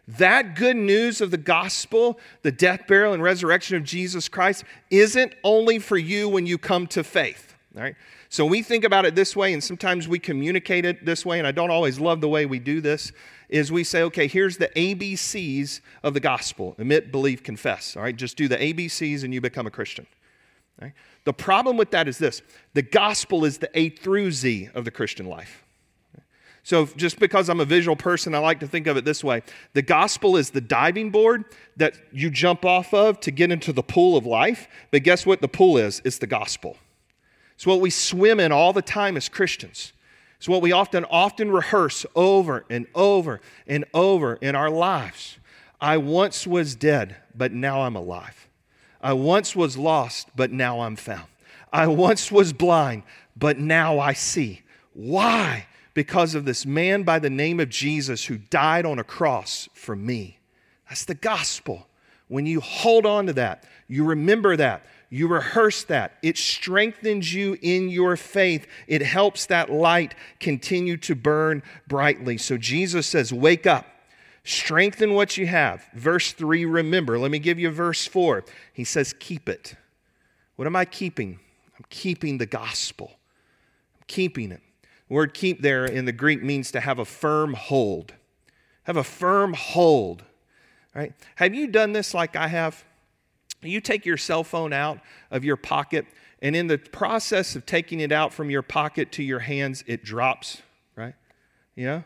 That 0.07 0.55
good 0.55 0.75
news 0.75 1.21
of 1.21 1.31
the 1.31 1.37
gospel, 1.37 2.19
the 2.41 2.51
death, 2.51 2.85
burial, 2.85 3.13
and 3.13 3.23
resurrection 3.23 3.77
of 3.77 3.83
Jesus 3.83 4.27
Christ, 4.27 4.65
isn't 4.89 5.33
only 5.43 5.79
for 5.79 5.97
you 5.97 6.27
when 6.27 6.45
you 6.45 6.57
come 6.57 6.85
to 6.87 7.03
faith. 7.03 7.55
Right? 7.73 7.95
So 8.31 8.45
we 8.45 8.61
think 8.61 8.85
about 8.85 9.05
it 9.05 9.13
this 9.13 9.35
way, 9.35 9.51
and 9.51 9.61
sometimes 9.61 10.07
we 10.07 10.17
communicate 10.17 10.85
it 10.85 11.05
this 11.05 11.25
way, 11.25 11.37
and 11.37 11.45
I 11.45 11.51
don't 11.51 11.69
always 11.69 11.99
love 11.99 12.21
the 12.21 12.29
way 12.29 12.45
we 12.45 12.59
do 12.59 12.79
this, 12.79 13.11
is 13.49 13.73
we 13.73 13.83
say, 13.83 14.03
okay, 14.03 14.25
here's 14.25 14.55
the 14.55 14.69
ABCs 14.69 15.81
of 16.01 16.13
the 16.13 16.21
gospel 16.21 16.73
admit, 16.79 17.11
believe, 17.11 17.43
confess. 17.43 17.97
All 17.97 18.03
right, 18.03 18.15
just 18.15 18.37
do 18.37 18.47
the 18.47 18.55
ABCs 18.55 19.25
and 19.25 19.33
you 19.33 19.41
become 19.41 19.67
a 19.67 19.69
Christian. 19.69 20.07
Right? 20.81 20.93
The 21.25 21.33
problem 21.33 21.75
with 21.75 21.91
that 21.91 22.07
is 22.07 22.19
this 22.19 22.41
the 22.73 22.81
gospel 22.81 23.43
is 23.43 23.57
the 23.57 23.69
A 23.77 23.89
through 23.89 24.31
Z 24.31 24.69
of 24.73 24.85
the 24.85 24.91
Christian 24.91 25.25
life. 25.25 25.65
So, 26.63 26.85
just 26.85 27.19
because 27.19 27.49
I'm 27.49 27.59
a 27.59 27.65
visual 27.65 27.97
person, 27.97 28.33
I 28.33 28.37
like 28.37 28.61
to 28.61 28.67
think 28.67 28.87
of 28.87 28.95
it 28.95 29.03
this 29.03 29.25
way 29.25 29.43
the 29.73 29.81
gospel 29.81 30.37
is 30.37 30.51
the 30.51 30.61
diving 30.61 31.09
board 31.09 31.43
that 31.75 31.95
you 32.13 32.29
jump 32.29 32.63
off 32.63 32.93
of 32.93 33.19
to 33.21 33.31
get 33.31 33.51
into 33.51 33.73
the 33.73 33.83
pool 33.83 34.15
of 34.15 34.25
life. 34.25 34.69
But 34.89 35.03
guess 35.03 35.25
what 35.25 35.41
the 35.41 35.49
pool 35.49 35.77
is? 35.77 36.01
It's 36.05 36.19
the 36.19 36.27
gospel. 36.27 36.77
It's 37.61 37.67
what 37.67 37.79
we 37.79 37.91
swim 37.91 38.39
in 38.39 38.51
all 38.51 38.73
the 38.73 38.81
time 38.81 39.15
as 39.15 39.29
Christians. 39.29 39.93
It's 40.37 40.49
what 40.49 40.63
we 40.63 40.71
often 40.71 41.05
often 41.05 41.51
rehearse 41.51 42.07
over 42.15 42.65
and 42.71 42.87
over 42.95 43.39
and 43.67 43.85
over 43.93 44.33
in 44.33 44.55
our 44.55 44.71
lives. 44.71 45.37
I 45.79 45.97
once 45.97 46.47
was 46.47 46.73
dead, 46.73 47.17
but 47.35 47.51
now 47.51 47.83
I'm 47.83 47.95
alive. 47.95 48.49
I 48.99 49.13
once 49.13 49.55
was 49.55 49.77
lost, 49.77 50.29
but 50.35 50.51
now 50.51 50.79
I'm 50.79 50.95
found. 50.95 51.27
I 51.71 51.85
once 51.85 52.31
was 52.31 52.51
blind, 52.51 53.03
but 53.37 53.59
now 53.59 53.99
I 53.99 54.13
see. 54.13 54.63
Why? 54.93 55.67
Because 55.93 56.33
of 56.33 56.45
this 56.45 56.65
man 56.65 57.03
by 57.03 57.19
the 57.19 57.29
name 57.29 57.59
of 57.59 57.69
Jesus 57.69 58.25
who 58.25 58.39
died 58.39 58.87
on 58.87 58.97
a 58.97 59.03
cross 59.03 59.69
for 59.75 59.95
me. 59.95 60.39
That's 60.89 61.05
the 61.05 61.13
gospel. 61.13 61.87
When 62.27 62.47
you 62.47 62.59
hold 62.59 63.05
on 63.05 63.27
to 63.27 63.33
that, 63.33 63.65
you 63.87 64.03
remember 64.03 64.57
that, 64.57 64.83
you 65.13 65.27
rehearse 65.27 65.83
that, 65.83 66.17
it 66.23 66.37
strengthens 66.37 67.33
you 67.33 67.57
in 67.61 67.89
your 67.89 68.15
faith. 68.15 68.65
It 68.87 69.01
helps 69.01 69.45
that 69.47 69.69
light 69.69 70.15
continue 70.39 70.95
to 70.97 71.15
burn 71.15 71.63
brightly. 71.85 72.37
So 72.37 72.57
Jesus 72.57 73.07
says, 73.07 73.33
Wake 73.33 73.67
up. 73.67 73.85
Strengthen 74.45 75.13
what 75.13 75.35
you 75.35 75.47
have. 75.47 75.85
Verse 75.93 76.31
3, 76.31 76.63
remember. 76.63 77.19
Let 77.19 77.29
me 77.29 77.39
give 77.39 77.59
you 77.59 77.69
verse 77.69 78.07
4. 78.07 78.45
He 78.71 78.85
says, 78.85 79.13
Keep 79.19 79.49
it. 79.49 79.75
What 80.55 80.65
am 80.65 80.77
I 80.77 80.85
keeping? 80.85 81.39
I'm 81.77 81.85
keeping 81.89 82.37
the 82.37 82.45
gospel. 82.45 83.11
I'm 83.97 84.05
keeping 84.07 84.53
it. 84.53 84.61
The 85.09 85.13
word 85.13 85.33
keep 85.33 85.61
there 85.61 85.83
in 85.83 86.05
the 86.05 86.13
Greek 86.13 86.41
means 86.41 86.71
to 86.71 86.79
have 86.79 86.99
a 86.99 87.05
firm 87.05 87.53
hold. 87.53 88.13
Have 88.83 88.95
a 88.95 89.03
firm 89.03 89.53
hold. 89.53 90.23
Right? 90.95 91.13
Have 91.35 91.53
you 91.53 91.67
done 91.67 91.91
this 91.91 92.13
like 92.13 92.37
I 92.37 92.47
have? 92.47 92.85
You 93.61 93.81
take 93.81 94.05
your 94.05 94.17
cell 94.17 94.43
phone 94.43 94.73
out 94.73 94.99
of 95.29 95.43
your 95.43 95.57
pocket, 95.57 96.05
and 96.41 96.55
in 96.55 96.67
the 96.67 96.77
process 96.77 97.55
of 97.55 97.65
taking 97.65 97.99
it 97.99 98.11
out 98.11 98.33
from 98.33 98.49
your 98.49 98.61
pocket 98.61 99.11
to 99.13 99.23
your 99.23 99.39
hands, 99.39 99.83
it 99.87 100.03
drops, 100.03 100.61
right? 100.95 101.13
Yeah? 101.75 102.01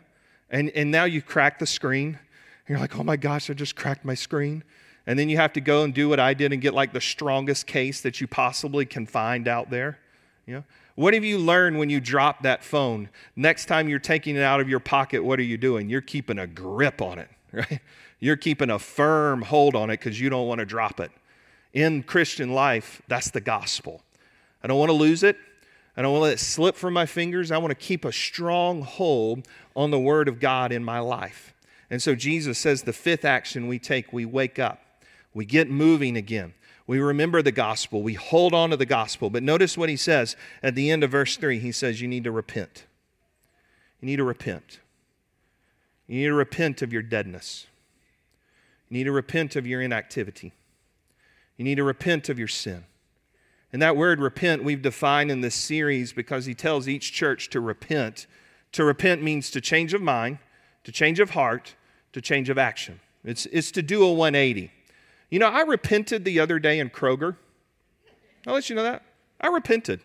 And, 0.49 0.69
and 0.71 0.91
now 0.91 1.05
you 1.05 1.21
crack 1.21 1.59
the 1.59 1.65
screen. 1.65 2.19
you're 2.67 2.79
like, 2.79 2.97
oh 2.97 3.03
my 3.03 3.15
gosh, 3.15 3.49
I 3.49 3.53
just 3.53 3.75
cracked 3.75 4.03
my 4.03 4.15
screen. 4.15 4.63
And 5.07 5.17
then 5.17 5.29
you 5.29 5.37
have 5.37 5.53
to 5.53 5.61
go 5.61 5.83
and 5.83 5.93
do 5.93 6.09
what 6.09 6.19
I 6.19 6.33
did 6.33 6.51
and 6.51 6.61
get 6.61 6.73
like 6.73 6.91
the 6.91 7.01
strongest 7.01 7.67
case 7.67 8.01
that 8.01 8.19
you 8.19 8.27
possibly 8.27 8.85
can 8.85 9.05
find 9.05 9.47
out 9.47 9.69
there. 9.69 9.99
Know? 10.47 10.63
What 10.95 11.13
have 11.13 11.23
you 11.23 11.37
learned 11.37 11.77
when 11.77 11.89
you 11.89 11.99
drop 11.99 12.43
that 12.43 12.63
phone? 12.63 13.09
Next 13.35 13.65
time 13.65 13.89
you're 13.89 13.99
taking 13.99 14.35
it 14.35 14.41
out 14.41 14.61
of 14.61 14.69
your 14.69 14.79
pocket, 14.79 15.23
what 15.23 15.39
are 15.39 15.43
you 15.43 15.57
doing? 15.57 15.89
You're 15.89 16.01
keeping 16.01 16.39
a 16.39 16.47
grip 16.47 17.01
on 17.01 17.19
it, 17.19 17.29
right? 17.51 17.79
You're 18.19 18.37
keeping 18.37 18.69
a 18.69 18.79
firm 18.79 19.41
hold 19.41 19.75
on 19.75 19.89
it 19.89 19.99
because 19.99 20.19
you 20.19 20.29
don't 20.29 20.47
want 20.47 20.59
to 20.59 20.65
drop 20.65 20.99
it. 20.99 21.11
In 21.75 22.03
Christian 22.03 22.53
life, 22.53 23.01
that's 23.09 23.29
the 23.29 23.41
gospel. 23.41 24.01
I 24.63 24.67
don't 24.67 24.79
want 24.79 24.89
to 24.89 24.93
lose 24.93 25.23
it. 25.23 25.37
I 25.97 26.01
don't 26.01 26.13
want 26.13 26.21
to 26.21 26.23
let 26.23 26.33
it 26.33 26.39
slip 26.39 26.75
from 26.75 26.93
my 26.93 27.05
fingers. 27.05 27.51
I 27.51 27.57
want 27.57 27.71
to 27.71 27.75
keep 27.75 28.05
a 28.05 28.11
strong 28.11 28.81
hold 28.81 29.45
on 29.75 29.91
the 29.91 29.99
Word 29.99 30.27
of 30.27 30.39
God 30.39 30.71
in 30.71 30.83
my 30.83 30.99
life. 30.99 31.53
And 31.89 32.01
so 32.01 32.15
Jesus 32.15 32.57
says 32.57 32.83
the 32.83 32.93
fifth 32.93 33.25
action 33.25 33.67
we 33.67 33.77
take, 33.77 34.11
we 34.11 34.25
wake 34.25 34.57
up, 34.57 34.81
we 35.33 35.45
get 35.45 35.69
moving 35.69 36.17
again. 36.17 36.53
We 36.87 36.99
remember 36.99 37.41
the 37.41 37.51
gospel. 37.51 38.03
We 38.03 38.13
hold 38.13 38.53
on 38.53 38.69
to 38.69 38.77
the 38.77 38.85
gospel. 38.85 39.29
But 39.29 39.43
notice 39.43 39.77
what 39.77 39.89
he 39.89 39.97
says 39.97 40.35
at 40.61 40.75
the 40.75 40.91
end 40.91 41.03
of 41.03 41.11
verse 41.11 41.35
3. 41.35 41.59
He 41.59 41.71
says, 41.71 41.99
You 41.99 42.07
need 42.07 42.23
to 42.23 42.31
repent. 42.31 42.85
You 43.99 44.05
need 44.05 44.17
to 44.17 44.23
repent. 44.23 44.79
You 46.07 46.19
need 46.19 46.27
to 46.27 46.33
repent 46.33 46.81
of 46.81 46.93
your 46.93 47.01
deadness. 47.01 47.65
You 48.89 48.97
need 48.97 49.03
to 49.05 49.11
repent 49.11 49.55
of 49.55 49.65
your 49.65 49.81
inactivity. 49.81 50.53
You 51.57 51.65
need 51.65 51.75
to 51.75 51.83
repent 51.83 52.29
of 52.29 52.37
your 52.37 52.47
sin. 52.47 52.85
And 53.71 53.81
that 53.81 53.97
word 53.97 54.19
repent 54.19 54.63
we've 54.63 54.81
defined 54.81 55.31
in 55.31 55.41
this 55.41 55.55
series 55.55 56.13
because 56.13 56.45
he 56.45 56.53
tells 56.53 56.87
each 56.87 57.11
church 57.11 57.49
to 57.49 57.59
repent. 57.59 58.27
To 58.73 58.83
repent 58.83 59.21
means 59.21 59.51
to 59.51 59.61
change 59.61 59.93
of 59.93 60.01
mind, 60.01 60.39
to 60.83 60.91
change 60.91 61.19
of 61.19 61.31
heart, 61.31 61.75
to 62.13 62.21
change 62.21 62.49
of 62.49 62.57
action. 62.57 62.99
It's, 63.23 63.45
it's 63.47 63.71
to 63.71 63.81
do 63.81 64.03
a 64.03 64.13
180. 64.13 64.71
You 65.29 65.39
know, 65.39 65.47
I 65.47 65.61
repented 65.61 66.23
the 66.23 66.39
other 66.39 66.59
day 66.59 66.79
in 66.79 66.89
Kroger. 66.89 67.35
I'll 68.45 68.53
let 68.53 68.69
you 68.69 68.75
know 68.75 68.83
that. 68.83 69.03
I 69.41 69.47
repented. 69.47 70.01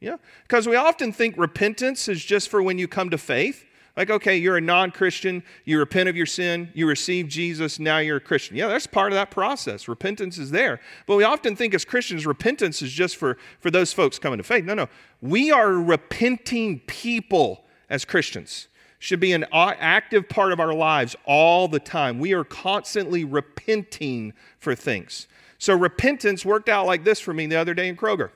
Yeah. 0.00 0.16
Because 0.42 0.68
we 0.68 0.76
often 0.76 1.12
think 1.12 1.36
repentance 1.36 2.08
is 2.08 2.24
just 2.24 2.48
for 2.48 2.62
when 2.62 2.78
you 2.78 2.86
come 2.86 3.10
to 3.10 3.18
faith. 3.18 3.64
Like, 4.00 4.08
okay, 4.08 4.38
you're 4.38 4.56
a 4.56 4.62
non 4.62 4.92
Christian, 4.92 5.42
you 5.66 5.78
repent 5.78 6.08
of 6.08 6.16
your 6.16 6.24
sin, 6.24 6.70
you 6.72 6.86
receive 6.86 7.28
Jesus, 7.28 7.78
now 7.78 7.98
you're 7.98 8.16
a 8.16 8.20
Christian. 8.20 8.56
Yeah, 8.56 8.66
that's 8.66 8.86
part 8.86 9.12
of 9.12 9.16
that 9.16 9.30
process. 9.30 9.88
Repentance 9.88 10.38
is 10.38 10.50
there. 10.50 10.80
But 11.06 11.16
we 11.16 11.24
often 11.24 11.54
think 11.54 11.74
as 11.74 11.84
Christians, 11.84 12.24
repentance 12.24 12.80
is 12.80 12.90
just 12.92 13.18
for, 13.18 13.36
for 13.58 13.70
those 13.70 13.92
folks 13.92 14.18
coming 14.18 14.38
to 14.38 14.42
faith. 14.42 14.64
No, 14.64 14.72
no. 14.72 14.88
We 15.20 15.52
are 15.52 15.70
repenting 15.72 16.80
people 16.86 17.66
as 17.90 18.06
Christians. 18.06 18.68
Should 19.00 19.20
be 19.20 19.34
an 19.34 19.44
active 19.52 20.30
part 20.30 20.52
of 20.52 20.60
our 20.60 20.72
lives 20.72 21.14
all 21.26 21.68
the 21.68 21.78
time. 21.78 22.18
We 22.20 22.32
are 22.32 22.42
constantly 22.42 23.22
repenting 23.22 24.32
for 24.58 24.74
things. 24.74 25.28
So 25.58 25.76
repentance 25.76 26.42
worked 26.42 26.70
out 26.70 26.86
like 26.86 27.04
this 27.04 27.20
for 27.20 27.34
me 27.34 27.44
the 27.48 27.56
other 27.56 27.74
day 27.74 27.88
in 27.88 27.98
Kroger. 27.98 28.30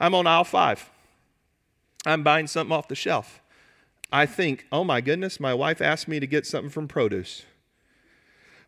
I'm 0.00 0.14
on 0.14 0.26
aisle 0.26 0.44
five. 0.44 0.90
I'm 2.06 2.22
buying 2.22 2.46
something 2.46 2.74
off 2.74 2.88
the 2.88 2.94
shelf. 2.94 3.42
I 4.14 4.26
think, 4.26 4.64
oh 4.70 4.84
my 4.84 5.00
goodness, 5.00 5.40
my 5.40 5.52
wife 5.52 5.80
asked 5.80 6.06
me 6.06 6.20
to 6.20 6.26
get 6.28 6.46
something 6.46 6.70
from 6.70 6.86
produce. 6.86 7.42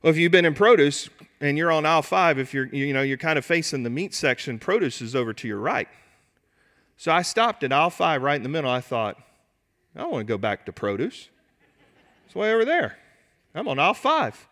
Well, 0.02 0.10
if 0.10 0.16
you've 0.16 0.32
been 0.32 0.44
in 0.44 0.54
produce 0.54 1.08
and 1.40 1.56
you're 1.56 1.70
on 1.70 1.86
aisle 1.86 2.02
five, 2.02 2.36
if 2.36 2.52
you're, 2.52 2.66
you 2.66 2.92
know, 2.92 3.02
you're 3.02 3.16
kind 3.16 3.38
of 3.38 3.44
facing 3.44 3.84
the 3.84 3.90
meat 3.90 4.12
section, 4.12 4.58
produce 4.58 5.00
is 5.00 5.14
over 5.14 5.32
to 5.34 5.46
your 5.46 5.60
right. 5.60 5.86
So 6.96 7.12
I 7.12 7.22
stopped 7.22 7.62
at 7.62 7.72
aisle 7.72 7.90
five 7.90 8.22
right 8.22 8.34
in 8.34 8.42
the 8.42 8.48
middle. 8.48 8.68
I 8.68 8.80
thought, 8.80 9.18
I 9.94 10.00
don't 10.00 10.10
want 10.10 10.26
to 10.26 10.32
go 10.32 10.36
back 10.36 10.66
to 10.66 10.72
produce. 10.72 11.28
It's 12.26 12.34
way 12.34 12.52
over 12.52 12.64
there. 12.64 12.98
I'm 13.54 13.68
on 13.68 13.78
aisle 13.78 13.94
five. 13.94 14.48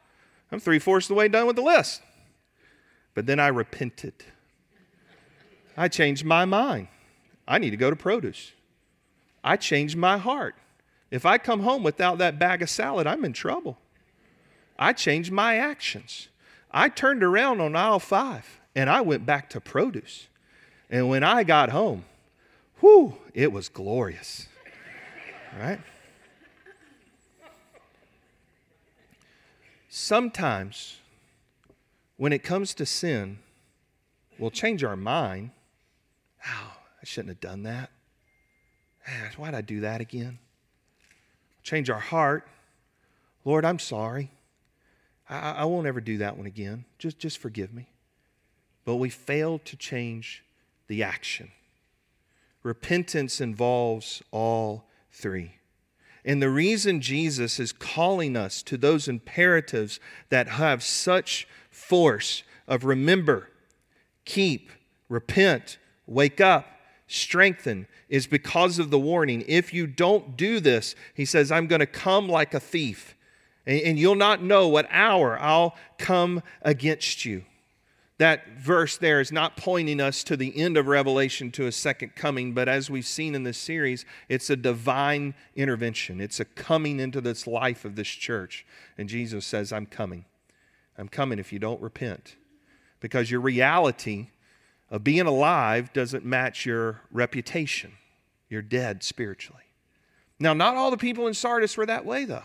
I'm 0.52 0.60
three 0.60 0.78
fourths 0.78 1.08
the 1.08 1.14
way 1.14 1.26
done 1.26 1.48
with 1.48 1.56
the 1.56 1.62
list. 1.62 2.02
But 3.14 3.26
then 3.26 3.40
I 3.40 3.48
repented. 3.48 4.14
I 5.76 5.88
changed 5.88 6.24
my 6.24 6.44
mind. 6.44 6.86
I 7.48 7.58
need 7.58 7.70
to 7.70 7.76
go 7.76 7.90
to 7.90 7.96
produce. 7.96 8.52
I 9.42 9.56
changed 9.56 9.96
my 9.96 10.18
heart. 10.18 10.54
If 11.14 11.24
I 11.24 11.38
come 11.38 11.60
home 11.60 11.84
without 11.84 12.18
that 12.18 12.40
bag 12.40 12.60
of 12.60 12.68
salad, 12.68 13.06
I'm 13.06 13.24
in 13.24 13.32
trouble. 13.32 13.78
I 14.76 14.92
changed 14.92 15.30
my 15.30 15.58
actions. 15.58 16.26
I 16.72 16.88
turned 16.88 17.22
around 17.22 17.60
on 17.60 17.76
aisle 17.76 18.00
five 18.00 18.58
and 18.74 18.90
I 18.90 19.00
went 19.00 19.24
back 19.24 19.48
to 19.50 19.60
produce. 19.60 20.26
And 20.90 21.08
when 21.08 21.22
I 21.22 21.44
got 21.44 21.70
home, 21.70 22.04
whew, 22.80 23.14
it 23.32 23.52
was 23.52 23.68
glorious. 23.68 24.48
Right? 25.56 25.78
Sometimes, 29.88 30.96
when 32.16 32.32
it 32.32 32.42
comes 32.42 32.74
to 32.74 32.84
sin, 32.84 33.38
we'll 34.36 34.50
change 34.50 34.82
our 34.82 34.96
mind. 34.96 35.52
Oh, 36.44 36.72
I 37.00 37.04
shouldn't 37.04 37.28
have 37.28 37.40
done 37.40 37.62
that. 37.62 37.90
Ah, 39.06 39.30
why'd 39.36 39.54
I 39.54 39.60
do 39.60 39.78
that 39.82 40.00
again? 40.00 40.40
Change 41.64 41.90
our 41.90 41.98
heart. 41.98 42.46
Lord, 43.44 43.64
I'm 43.64 43.80
sorry. 43.80 44.30
I, 45.28 45.52
I 45.52 45.64
won't 45.64 45.86
ever 45.86 46.00
do 46.00 46.18
that 46.18 46.36
one 46.36 46.46
again. 46.46 46.84
Just, 46.98 47.18
just 47.18 47.38
forgive 47.38 47.74
me. 47.74 47.88
But 48.84 48.96
we 48.96 49.08
failed 49.10 49.64
to 49.64 49.76
change 49.76 50.44
the 50.86 51.02
action. 51.02 51.50
Repentance 52.62 53.40
involves 53.40 54.22
all 54.30 54.84
three. 55.10 55.54
And 56.24 56.40
the 56.40 56.50
reason 56.50 57.00
Jesus 57.00 57.58
is 57.58 57.72
calling 57.72 58.36
us 58.36 58.62
to 58.62 58.76
those 58.76 59.08
imperatives 59.08 60.00
that 60.30 60.48
have 60.48 60.82
such 60.82 61.46
force 61.70 62.42
of 62.66 62.84
remember, 62.84 63.50
keep, 64.24 64.70
repent, 65.08 65.78
wake 66.06 66.40
up, 66.40 66.66
strengthen 67.06 67.86
is 68.08 68.26
because 68.26 68.78
of 68.78 68.90
the 68.90 68.98
warning. 68.98 69.44
If 69.46 69.72
you 69.74 69.86
don't 69.86 70.36
do 70.36 70.60
this, 70.60 70.94
he 71.14 71.24
says, 71.24 71.52
I'm 71.52 71.66
going 71.66 71.80
to 71.80 71.86
come 71.86 72.28
like 72.28 72.54
a 72.54 72.60
thief, 72.60 73.16
and, 73.66 73.98
you'll 73.98 74.14
not 74.14 74.42
know 74.42 74.68
what 74.68 74.86
hour 74.90 75.38
I'll 75.40 75.74
come 75.96 76.42
against 76.62 77.24
you. 77.24 77.44
That 78.18 78.58
verse 78.58 78.96
there 78.96 79.20
is 79.20 79.32
not 79.32 79.56
pointing 79.56 80.00
us 80.00 80.22
to 80.24 80.36
the 80.36 80.56
end 80.56 80.76
of 80.76 80.86
Revelation 80.86 81.50
to 81.52 81.66
a 81.66 81.72
second 81.72 82.14
coming, 82.14 82.52
but 82.52 82.68
as 82.68 82.88
we've 82.88 83.06
seen 83.06 83.34
in 83.34 83.42
this 83.42 83.58
series, 83.58 84.04
it's 84.28 84.50
a 84.50 84.56
divine 84.56 85.34
intervention. 85.56 86.20
It's 86.20 86.38
a 86.38 86.44
coming 86.44 87.00
into 87.00 87.20
this 87.20 87.46
life 87.46 87.84
of 87.84 87.96
this 87.96 88.08
church. 88.08 88.64
And 88.96 89.08
Jesus 89.08 89.44
says, 89.44 89.72
I'm 89.72 89.86
coming. 89.86 90.26
I'm 90.96 91.08
coming 91.08 91.38
if 91.40 91.52
you 91.52 91.58
don't 91.58 91.80
repent. 91.80 92.36
Because 93.00 93.30
your 93.30 93.40
reality 93.40 94.28
of 94.90 95.04
being 95.04 95.26
alive 95.26 95.92
doesn't 95.92 96.24
match 96.24 96.66
your 96.66 97.00
reputation. 97.10 97.92
You're 98.48 98.62
dead 98.62 99.02
spiritually. 99.02 99.62
Now, 100.38 100.52
not 100.52 100.76
all 100.76 100.90
the 100.90 100.96
people 100.96 101.26
in 101.26 101.34
Sardis 101.34 101.76
were 101.76 101.86
that 101.86 102.04
way, 102.04 102.24
though. 102.24 102.44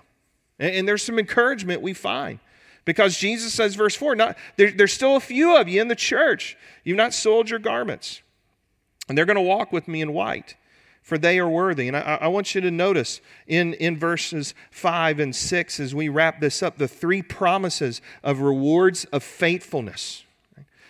And, 0.57 0.73
and 0.75 0.87
there's 0.87 1.03
some 1.03 1.19
encouragement 1.19 1.81
we 1.81 1.93
find. 1.93 2.39
Because 2.85 3.17
Jesus 3.17 3.53
says, 3.53 3.75
verse 3.75 3.95
4, 3.95 4.15
not, 4.15 4.37
there, 4.57 4.71
there's 4.71 4.93
still 4.93 5.15
a 5.15 5.19
few 5.19 5.55
of 5.55 5.67
you 5.67 5.81
in 5.81 5.89
the 5.89 5.95
church. 5.95 6.57
You've 6.83 6.97
not 6.97 7.13
sold 7.13 7.49
your 7.49 7.59
garments. 7.59 8.21
And 9.07 9.17
they're 9.17 9.25
going 9.25 9.35
to 9.35 9.41
walk 9.41 9.71
with 9.71 9.87
me 9.87 10.01
in 10.01 10.13
white, 10.13 10.55
for 11.01 11.17
they 11.17 11.39
are 11.39 11.49
worthy. 11.49 11.87
And 11.87 11.97
I, 11.97 12.19
I 12.21 12.27
want 12.27 12.55
you 12.55 12.61
to 12.61 12.71
notice 12.71 13.21
in, 13.47 13.73
in 13.75 13.97
verses 13.97 14.53
5 14.71 15.19
and 15.19 15.35
6, 15.35 15.79
as 15.79 15.93
we 15.93 16.09
wrap 16.09 16.39
this 16.39 16.63
up, 16.63 16.77
the 16.77 16.87
three 16.87 17.21
promises 17.21 18.01
of 18.23 18.41
rewards 18.41 19.05
of 19.05 19.23
faithfulness. 19.23 20.23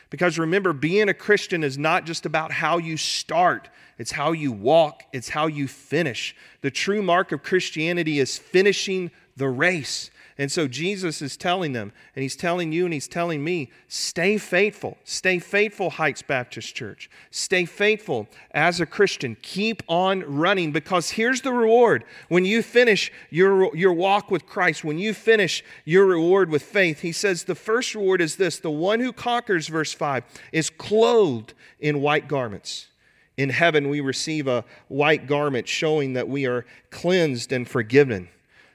Because 0.10 0.40
remember, 0.40 0.74
being 0.74 1.10
a 1.10 1.14
Christian 1.14 1.64
is 1.64 1.78
not 1.78 2.06
just 2.06 2.26
about 2.26 2.52
how 2.52 2.78
you 2.78 2.98
start, 2.98 3.70
it's 3.98 4.12
how 4.12 4.32
you 4.32 4.52
walk, 4.52 5.04
it's 5.14 5.30
how 5.30 5.48
you 5.48 5.68
finish. 5.68 6.36
The 6.62 6.72
true 6.72 7.02
mark 7.02 7.32
of 7.32 7.44
Christianity 7.44 8.20
is 8.20 8.38
finishing 8.38 9.12
the 9.38 9.50
race. 9.50 10.10
And 10.40 10.50
so 10.50 10.70
Jesus 10.70 11.22
is 11.22 11.36
telling 11.36 11.74
them, 11.74 11.92
and 12.16 12.24
he's 12.24 12.38
telling 12.38 12.72
you 12.72 12.86
and 12.86 12.94
he's 12.94 13.10
telling 13.10 13.44
me, 13.44 13.70
stay 13.90 14.38
faithful. 14.38 14.98
Stay 15.04 15.38
faithful, 15.38 15.90
Heights 15.90 16.22
Baptist 16.22 16.74
Church. 16.74 17.10
Stay 17.30 17.66
faithful 17.66 18.26
as 18.52 18.80
a 18.80 18.86
Christian. 18.86 19.36
Keep 19.42 19.84
on 19.90 20.22
running 20.22 20.72
because 20.72 21.10
here's 21.10 21.42
the 21.42 21.52
reward. 21.52 22.06
When 22.30 22.46
you 22.46 22.64
finish 22.64 23.12
your, 23.30 23.76
your 23.76 23.92
walk 23.92 24.32
with 24.32 24.46
Christ, 24.48 24.86
when 24.86 24.98
you 24.98 25.14
finish 25.14 25.62
your 25.84 26.06
reward 26.06 26.50
with 26.50 26.64
faith, 26.64 27.02
he 27.02 27.12
says 27.12 27.44
the 27.44 27.54
first 27.54 27.94
reward 27.94 28.22
is 28.22 28.38
this 28.38 28.60
the 28.60 28.72
one 28.72 29.02
who 29.02 29.12
conquers, 29.12 29.68
verse 29.68 29.92
5, 29.92 30.24
is 30.54 30.70
clothed 30.70 31.54
in 31.82 32.00
white 32.00 32.30
garments. 32.30 32.88
In 33.36 33.50
heaven, 33.50 33.90
we 33.90 34.00
receive 34.00 34.48
a 34.48 34.64
white 34.88 35.28
garment 35.28 35.68
showing 35.68 36.14
that 36.14 36.30
we 36.30 36.46
are 36.46 36.66
cleansed 36.92 37.52
and 37.52 37.68
forgiven. 37.68 38.30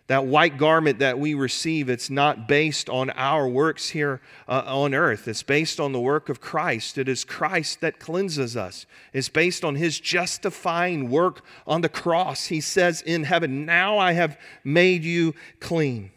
That 0.06 0.26
white 0.26 0.58
garment 0.58 0.98
that 0.98 1.18
we 1.18 1.32
receive, 1.32 1.88
it's 1.88 2.10
not 2.10 2.46
based 2.46 2.90
on 2.90 3.08
our 3.10 3.48
works 3.48 3.88
here 3.88 4.20
uh, 4.46 4.62
on 4.66 4.92
earth. 4.92 5.26
It's 5.26 5.42
based 5.42 5.80
on 5.80 5.92
the 5.92 6.00
work 6.00 6.28
of 6.28 6.42
Christ. 6.42 6.98
It 6.98 7.08
is 7.08 7.24
Christ 7.24 7.80
that 7.80 7.98
cleanses 7.98 8.54
us. 8.54 8.84
It's 9.14 9.30
based 9.30 9.64
on 9.64 9.76
his 9.76 9.98
justifying 9.98 11.08
work 11.08 11.42
on 11.66 11.80
the 11.80 11.88
cross. 11.88 12.46
He 12.46 12.60
says 12.60 13.00
in 13.00 13.24
heaven, 13.24 13.64
Now 13.64 13.96
I 13.96 14.12
have 14.12 14.38
made 14.62 15.04
you 15.04 15.34
clean. 15.58 16.10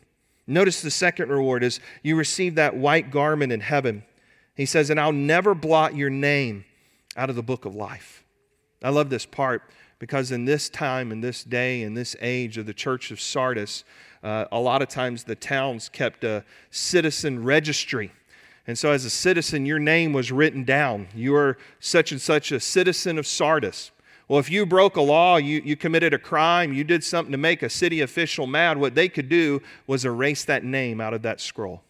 Notice 0.48 0.82
the 0.82 0.92
second 0.92 1.30
reward 1.30 1.64
is 1.64 1.80
you 2.04 2.18
receive 2.18 2.56
that 2.56 2.76
white 2.76 3.10
garment 3.10 3.54
in 3.54 3.62
heaven. 3.62 4.04
He 4.54 4.66
says, 4.66 4.90
And 4.90 5.00
I'll 5.00 5.14
never 5.14 5.56
blot 5.56 5.96
your 5.96 6.10
name 6.10 6.66
out 7.16 7.30
of 7.30 7.38
the 7.38 7.44
book 7.44 7.64
of 7.64 7.74
life. 7.74 8.26
I 8.84 8.90
love 8.90 9.10
this 9.10 9.26
part 9.26 9.64
because 10.00 10.32
in 10.32 10.46
this 10.46 10.70
time, 10.70 11.12
in 11.12 11.22
this 11.22 11.44
day, 11.44 11.82
in 11.82 11.94
this 11.94 12.16
age 12.22 12.58
of 12.58 12.66
the 12.66 12.74
church 12.74 13.12
of 13.12 13.20
Sardis, 13.20 13.84
uh, 14.24 14.46
a 14.52 14.60
lot 14.60 14.82
of 14.82 14.88
times 14.88 15.24
the 15.24 15.36
towns 15.36 15.90
kept 15.90 16.24
a 16.24 16.44
citizen 16.70 17.44
registry. 17.44 18.12
And 18.68 18.78
so, 18.78 18.92
as 18.92 19.06
a 19.06 19.10
citizen, 19.10 19.66
your 19.66 19.80
name 19.80 20.12
was 20.12 20.32
written 20.32 20.66
down. 20.66 21.08
You 21.16 21.36
are 21.36 21.58
such 21.80 22.12
and 22.12 22.20
such 22.20 22.52
a 22.52 22.60
citizen 22.60 23.18
of 23.18 23.26
Sardis. 23.26 23.92
Well, 24.28 24.40
if 24.40 24.52
you 24.52 24.66
broke 24.66 24.98
a 24.98 25.02
law, 25.02 25.38
you, 25.38 25.62
you 25.64 25.78
committed 25.78 26.14
a 26.14 26.20
crime, 26.20 26.74
you 26.74 26.84
did 26.84 27.02
something 27.02 27.32
to 27.32 27.38
make 27.38 27.64
a 27.64 27.70
city 27.70 28.02
official 28.02 28.46
mad, 28.46 28.78
what 28.78 28.94
they 28.94 29.08
could 29.08 29.30
do 29.30 29.62
was 29.88 30.04
erase 30.04 30.44
that 30.46 30.66
name 30.66 31.00
out 31.00 31.14
of 31.14 31.22
that 31.22 31.40
scroll, 31.40 31.82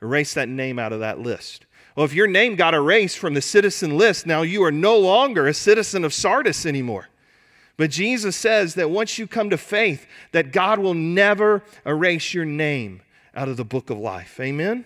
erase 0.00 0.34
that 0.34 0.48
name 0.48 0.78
out 0.78 0.92
of 0.92 1.00
that 1.00 1.18
list. 1.18 1.66
Well, 1.96 2.04
if 2.04 2.14
your 2.14 2.28
name 2.28 2.54
got 2.54 2.74
erased 2.74 3.18
from 3.18 3.34
the 3.34 3.42
citizen 3.42 3.96
list, 3.96 4.24
now 4.24 4.42
you 4.42 4.62
are 4.62 4.70
no 4.70 4.96
longer 4.96 5.48
a 5.48 5.54
citizen 5.54 6.04
of 6.04 6.14
Sardis 6.14 6.64
anymore. 6.64 7.08
But 7.76 7.90
Jesus 7.90 8.36
says 8.36 8.74
that 8.74 8.90
once 8.90 9.18
you 9.18 9.26
come 9.26 9.50
to 9.50 9.58
faith, 9.58 10.06
that 10.32 10.52
God 10.52 10.78
will 10.78 10.94
never 10.94 11.62
erase 11.84 12.32
your 12.32 12.44
name 12.44 13.02
out 13.34 13.48
of 13.48 13.56
the 13.56 13.64
book 13.64 13.90
of 13.90 13.98
life. 13.98 14.38
Amen? 14.40 14.84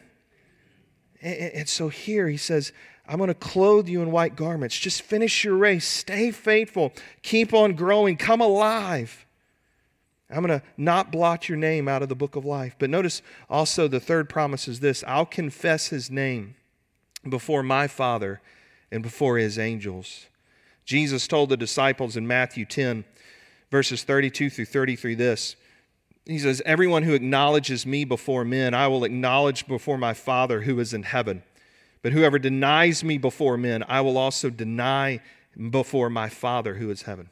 And 1.20 1.68
so 1.68 1.88
here 1.88 2.28
he 2.28 2.36
says, 2.36 2.72
I'm 3.06 3.18
going 3.18 3.28
to 3.28 3.34
clothe 3.34 3.88
you 3.88 4.02
in 4.02 4.10
white 4.10 4.36
garments. 4.36 4.78
Just 4.78 5.02
finish 5.02 5.44
your 5.44 5.56
race. 5.56 5.86
Stay 5.86 6.30
faithful. 6.30 6.92
Keep 7.22 7.52
on 7.52 7.74
growing. 7.74 8.16
Come 8.16 8.40
alive. 8.40 9.26
I'm 10.30 10.44
going 10.44 10.60
to 10.60 10.66
not 10.76 11.10
blot 11.10 11.48
your 11.48 11.56
name 11.56 11.88
out 11.88 12.02
of 12.02 12.10
the 12.10 12.14
book 12.14 12.36
of 12.36 12.44
life. 12.44 12.76
But 12.78 12.90
notice 12.90 13.22
also 13.48 13.88
the 13.88 14.00
third 14.00 14.28
promise 14.28 14.68
is 14.68 14.80
this 14.80 15.02
I'll 15.06 15.26
confess 15.26 15.88
his 15.88 16.10
name 16.10 16.54
before 17.28 17.62
my 17.62 17.86
Father 17.86 18.40
and 18.90 19.02
before 19.02 19.38
his 19.38 19.58
angels. 19.58 20.26
Jesus 20.88 21.26
told 21.26 21.50
the 21.50 21.56
disciples 21.58 22.16
in 22.16 22.26
Matthew 22.26 22.64
10, 22.64 23.04
verses 23.70 24.04
32 24.04 24.48
through 24.48 24.64
33, 24.64 25.14
this. 25.16 25.54
He 26.24 26.38
says, 26.38 26.62
Everyone 26.64 27.02
who 27.02 27.12
acknowledges 27.12 27.84
me 27.84 28.06
before 28.06 28.42
men, 28.42 28.72
I 28.72 28.88
will 28.88 29.04
acknowledge 29.04 29.68
before 29.68 29.98
my 29.98 30.14
Father 30.14 30.62
who 30.62 30.80
is 30.80 30.94
in 30.94 31.02
heaven. 31.02 31.42
But 32.00 32.12
whoever 32.12 32.38
denies 32.38 33.04
me 33.04 33.18
before 33.18 33.58
men, 33.58 33.84
I 33.86 34.00
will 34.00 34.16
also 34.16 34.48
deny 34.48 35.20
before 35.70 36.08
my 36.08 36.30
Father 36.30 36.76
who 36.76 36.88
is 36.88 37.02
heaven. 37.02 37.28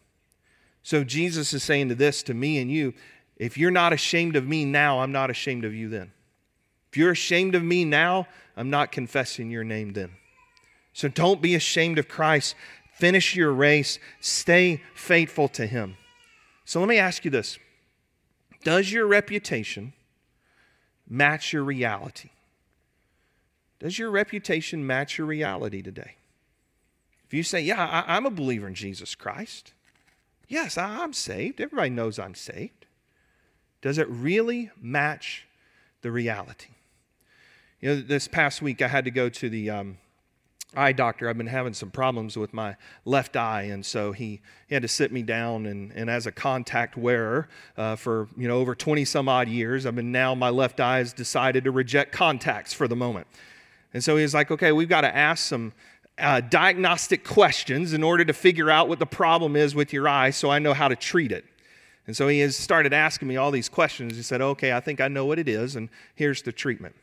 So 0.82 1.02
Jesus 1.02 1.54
is 1.54 1.62
saying 1.62 1.88
to 1.88 1.94
this, 1.94 2.22
to 2.24 2.34
me 2.34 2.58
and 2.58 2.70
you, 2.70 2.92
if 3.38 3.56
you're 3.56 3.70
not 3.70 3.94
ashamed 3.94 4.36
of 4.36 4.46
me 4.46 4.66
now, 4.66 5.00
I'm 5.00 5.12
not 5.12 5.30
ashamed 5.30 5.64
of 5.64 5.72
you 5.72 5.88
then. 5.88 6.12
If 6.90 6.98
you're 6.98 7.12
ashamed 7.12 7.54
of 7.54 7.62
me 7.62 7.86
now, 7.86 8.28
I'm 8.54 8.68
not 8.68 8.92
confessing 8.92 9.50
your 9.50 9.64
name 9.64 9.94
then. 9.94 10.10
So 10.92 11.08
don't 11.08 11.40
be 11.40 11.54
ashamed 11.54 11.98
of 11.98 12.06
Christ. 12.06 12.54
Finish 12.96 13.36
your 13.36 13.52
race. 13.52 13.98
Stay 14.20 14.82
faithful 14.94 15.48
to 15.48 15.66
Him. 15.66 15.96
So 16.64 16.80
let 16.80 16.88
me 16.88 16.98
ask 16.98 17.24
you 17.24 17.30
this 17.30 17.58
Does 18.64 18.90
your 18.90 19.06
reputation 19.06 19.92
match 21.06 21.52
your 21.52 21.62
reality? 21.62 22.30
Does 23.78 23.98
your 23.98 24.10
reputation 24.10 24.86
match 24.86 25.18
your 25.18 25.26
reality 25.26 25.82
today? 25.82 26.16
If 27.26 27.34
you 27.34 27.42
say, 27.42 27.60
Yeah, 27.60 28.04
I, 28.06 28.16
am 28.16 28.24
a 28.24 28.30
believer 28.30 28.66
in 28.66 28.74
Jesus 28.74 29.14
Christ, 29.14 29.74
yes, 30.48 30.78
I'm 30.78 31.12
saved. 31.12 31.60
Everybody 31.60 31.90
knows 31.90 32.18
I'm 32.18 32.34
saved. 32.34 32.86
Does 33.82 33.98
it 33.98 34.08
really 34.08 34.70
match 34.80 35.46
the 36.00 36.10
reality? 36.10 36.70
You 37.82 37.90
know, 37.90 38.00
this 38.00 38.26
past 38.26 38.62
week 38.62 38.80
I 38.80 38.88
had 38.88 39.04
to 39.04 39.10
go 39.10 39.28
to 39.28 39.50
the 39.50 39.68
um, 39.68 39.98
eye 40.76 40.92
doctor. 40.92 41.28
I've 41.28 41.38
been 41.38 41.46
having 41.46 41.74
some 41.74 41.90
problems 41.90 42.36
with 42.36 42.52
my 42.52 42.76
left 43.04 43.36
eye, 43.36 43.62
and 43.62 43.84
so 43.84 44.12
he, 44.12 44.40
he 44.68 44.74
had 44.74 44.82
to 44.82 44.88
sit 44.88 45.12
me 45.12 45.22
down. 45.22 45.66
And, 45.66 45.92
and 45.92 46.10
as 46.10 46.26
a 46.26 46.32
contact 46.32 46.96
wearer 46.96 47.48
uh, 47.76 47.96
for 47.96 48.28
you 48.36 48.46
know 48.46 48.58
over 48.58 48.74
20 48.74 49.04
some 49.04 49.28
odd 49.28 49.48
years, 49.48 49.86
I've 49.86 49.96
been 49.96 50.12
now 50.12 50.34
my 50.34 50.50
left 50.50 50.80
eye 50.80 50.98
has 50.98 51.12
decided 51.12 51.64
to 51.64 51.70
reject 51.70 52.12
contacts 52.12 52.72
for 52.72 52.86
the 52.86 52.96
moment. 52.96 53.26
And 53.94 54.04
so 54.04 54.16
he's 54.16 54.34
like, 54.34 54.50
okay, 54.50 54.72
we've 54.72 54.88
got 54.88 55.02
to 55.02 55.16
ask 55.16 55.46
some 55.46 55.72
uh, 56.18 56.40
diagnostic 56.40 57.24
questions 57.24 57.92
in 57.92 58.02
order 58.02 58.24
to 58.24 58.32
figure 58.32 58.70
out 58.70 58.88
what 58.88 58.98
the 58.98 59.06
problem 59.06 59.56
is 59.56 59.74
with 59.74 59.92
your 59.92 60.08
eye, 60.08 60.30
so 60.30 60.50
I 60.50 60.58
know 60.58 60.74
how 60.74 60.88
to 60.88 60.96
treat 60.96 61.32
it. 61.32 61.44
And 62.06 62.16
so 62.16 62.28
he 62.28 62.40
has 62.40 62.56
started 62.56 62.92
asking 62.92 63.28
me 63.28 63.36
all 63.36 63.50
these 63.50 63.68
questions. 63.68 64.16
He 64.16 64.22
said, 64.22 64.40
okay, 64.40 64.72
I 64.72 64.80
think 64.80 65.00
I 65.00 65.08
know 65.08 65.26
what 65.26 65.38
it 65.38 65.48
is, 65.48 65.76
and 65.76 65.88
here's 66.14 66.42
the 66.42 66.52
treatment. 66.52 66.94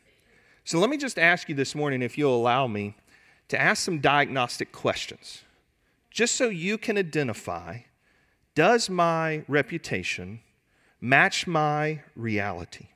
So 0.64 0.80
let 0.80 0.90
me 0.90 0.98
just 0.98 1.20
ask 1.20 1.50
you 1.50 1.56
this 1.56 1.76
morning, 1.76 2.02
if 2.02 2.18
you'll 2.18 2.36
allow 2.36 2.68
me, 2.68 2.96
to 3.50 3.62
ask 3.62 3.84
some 3.84 4.00
diagnostic 4.00 4.72
questions, 4.72 5.44
just 6.10 6.36
so 6.36 6.50
you 6.50 6.78
can 6.78 6.98
identify 6.98 7.80
does 8.56 8.90
my 8.90 9.44
reputation 9.48 10.40
match 11.02 11.48
my 11.48 12.02
reality? 12.16 12.88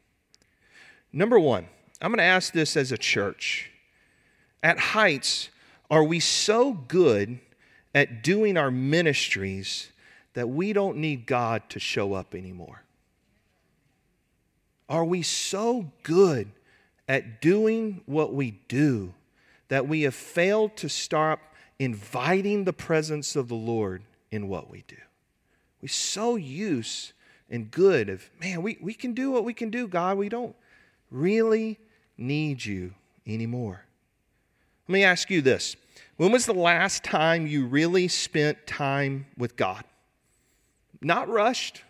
Number 1.11 1.39
one, 1.39 1.67
I'm 2.01 2.11
going 2.11 2.19
to 2.19 2.23
ask 2.23 2.53
this 2.53 2.77
as 2.77 2.91
a 2.91 2.97
church. 2.97 3.71
At 4.61 4.77
Heights, 4.77 5.49
are 5.89 6.03
we 6.03 6.19
so 6.19 6.73
good 6.73 7.39
at 7.95 8.21
doing 8.21 8.57
our 8.57 8.69
ministries 8.69 9.89
that 10.33 10.49
we 10.49 10.73
don't 10.73 10.97
need 10.97 11.25
God 11.25 11.63
to 11.69 11.79
show 11.79 12.13
up 12.13 12.35
anymore? 12.35 12.83
Are 14.89 15.05
we 15.05 15.23
so 15.23 15.91
good 16.03 16.51
at 17.07 17.41
doing 17.41 18.01
what 18.05 18.33
we 18.33 18.59
do 18.67 19.13
that 19.69 19.87
we 19.87 20.03
have 20.03 20.15
failed 20.15 20.75
to 20.77 20.89
stop 20.89 21.39
inviting 21.79 22.63
the 22.63 22.73
presence 22.73 23.35
of 23.35 23.47
the 23.47 23.55
Lord 23.55 24.03
in 24.31 24.47
what 24.47 24.69
we 24.69 24.83
do. 24.87 24.97
We're 25.81 25.89
so 25.89 26.35
used 26.35 27.13
and 27.49 27.69
good 27.69 28.09
of, 28.09 28.29
man, 28.39 28.61
we, 28.61 28.77
we 28.81 28.93
can 28.93 29.13
do 29.13 29.31
what 29.31 29.43
we 29.43 29.53
can 29.53 29.69
do, 29.69 29.87
God. 29.87 30.17
We 30.17 30.29
don't 30.29 30.55
really 31.11 31.79
need 32.17 32.65
you 32.65 32.93
anymore. 33.25 33.85
Let 34.87 34.93
me 34.93 35.03
ask 35.03 35.29
you 35.29 35.41
this 35.41 35.75
When 36.17 36.31
was 36.31 36.45
the 36.45 36.53
last 36.53 37.03
time 37.03 37.47
you 37.47 37.65
really 37.65 38.07
spent 38.07 38.65
time 38.65 39.27
with 39.37 39.55
God? 39.55 39.83
Not 41.01 41.29
rushed, 41.29 41.83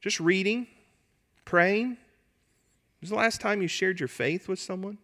just 0.00 0.18
reading, 0.18 0.66
praying. 1.44 1.88
When 1.88 1.96
was 3.00 3.10
the 3.10 3.16
last 3.16 3.40
time 3.40 3.62
you 3.62 3.68
shared 3.68 4.00
your 4.00 4.08
faith 4.08 4.48
with 4.48 4.58
someone? 4.58 4.98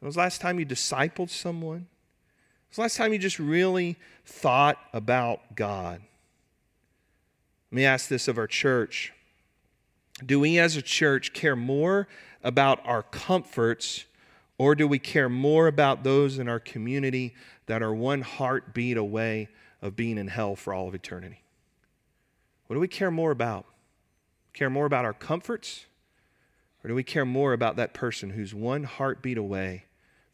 When 0.00 0.06
was 0.06 0.16
last 0.16 0.40
time 0.40 0.58
you 0.58 0.66
discipled 0.66 1.30
someone? 1.30 1.86
When 1.86 2.70
was 2.70 2.78
last 2.78 2.96
time 2.96 3.12
you 3.12 3.18
just 3.18 3.38
really 3.38 3.96
thought 4.24 4.78
about 4.92 5.56
God? 5.56 6.00
Let 7.70 7.76
me 7.76 7.84
ask 7.84 8.08
this 8.08 8.28
of 8.28 8.38
our 8.38 8.46
church. 8.46 9.12
Do 10.24 10.40
we 10.40 10.58
as 10.58 10.76
a 10.76 10.82
church 10.82 11.32
care 11.32 11.56
more 11.56 12.08
about 12.42 12.80
our 12.84 13.02
comforts 13.02 14.04
or 14.56 14.74
do 14.74 14.88
we 14.88 14.98
care 14.98 15.28
more 15.28 15.66
about 15.66 16.02
those 16.02 16.38
in 16.38 16.48
our 16.48 16.58
community 16.58 17.34
that 17.66 17.82
are 17.82 17.94
one 17.94 18.22
heartbeat 18.22 18.96
away 18.96 19.48
of 19.80 19.94
being 19.94 20.18
in 20.18 20.28
hell 20.28 20.56
for 20.56 20.74
all 20.74 20.88
of 20.88 20.94
eternity? 20.94 21.42
What 22.66 22.74
do 22.74 22.80
we 22.80 22.88
care 22.88 23.10
more 23.10 23.30
about? 23.30 23.66
Care 24.52 24.70
more 24.70 24.86
about 24.86 25.04
our 25.04 25.12
comforts? 25.12 25.86
Or 26.82 26.88
do 26.88 26.94
we 26.94 27.04
care 27.04 27.24
more 27.24 27.52
about 27.52 27.76
that 27.76 27.94
person 27.94 28.30
who's 28.30 28.54
one 28.54 28.84
heartbeat 28.84 29.38
away 29.38 29.84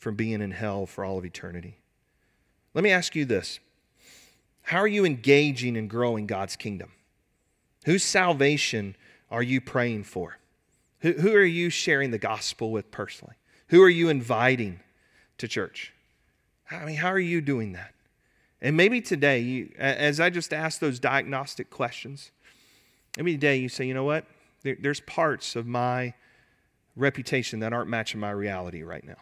from 0.04 0.16
being 0.16 0.42
in 0.42 0.50
hell 0.50 0.84
for 0.84 1.02
all 1.02 1.16
of 1.16 1.24
eternity. 1.24 1.78
Let 2.74 2.84
me 2.84 2.90
ask 2.90 3.16
you 3.16 3.24
this 3.24 3.58
How 4.60 4.78
are 4.78 4.86
you 4.86 5.06
engaging 5.06 5.78
and 5.78 5.88
growing 5.88 6.26
God's 6.26 6.56
kingdom? 6.56 6.92
Whose 7.86 8.04
salvation 8.04 8.96
are 9.30 9.42
you 9.42 9.62
praying 9.62 10.04
for? 10.04 10.36
Who, 11.00 11.12
who 11.12 11.32
are 11.32 11.42
you 11.42 11.70
sharing 11.70 12.10
the 12.10 12.18
gospel 12.18 12.70
with 12.70 12.90
personally? 12.90 13.36
Who 13.68 13.82
are 13.82 13.88
you 13.88 14.10
inviting 14.10 14.80
to 15.38 15.48
church? 15.48 15.94
I 16.70 16.84
mean, 16.84 16.96
how 16.96 17.08
are 17.08 17.18
you 17.18 17.40
doing 17.40 17.72
that? 17.72 17.94
And 18.60 18.76
maybe 18.76 19.00
today, 19.00 19.40
you, 19.40 19.72
as 19.78 20.20
I 20.20 20.28
just 20.28 20.52
asked 20.52 20.80
those 20.80 20.98
diagnostic 20.98 21.70
questions, 21.70 22.30
maybe 23.16 23.32
today 23.32 23.56
you 23.56 23.70
say, 23.70 23.86
you 23.86 23.94
know 23.94 24.04
what? 24.04 24.26
There, 24.64 24.76
there's 24.78 25.00
parts 25.00 25.56
of 25.56 25.66
my 25.66 26.12
reputation 26.94 27.60
that 27.60 27.72
aren't 27.72 27.88
matching 27.88 28.20
my 28.20 28.30
reality 28.30 28.82
right 28.82 29.04
now. 29.04 29.16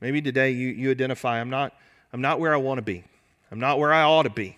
Maybe 0.00 0.22
today 0.22 0.50
you, 0.50 0.68
you 0.68 0.90
identify, 0.90 1.40
I'm 1.40 1.50
not, 1.50 1.74
I'm 2.12 2.20
not 2.20 2.40
where 2.40 2.54
I 2.54 2.56
want 2.56 2.78
to 2.78 2.82
be. 2.82 3.04
I'm 3.50 3.58
not 3.58 3.78
where 3.78 3.92
I 3.92 4.02
ought 4.02 4.24
to 4.24 4.30
be. 4.30 4.56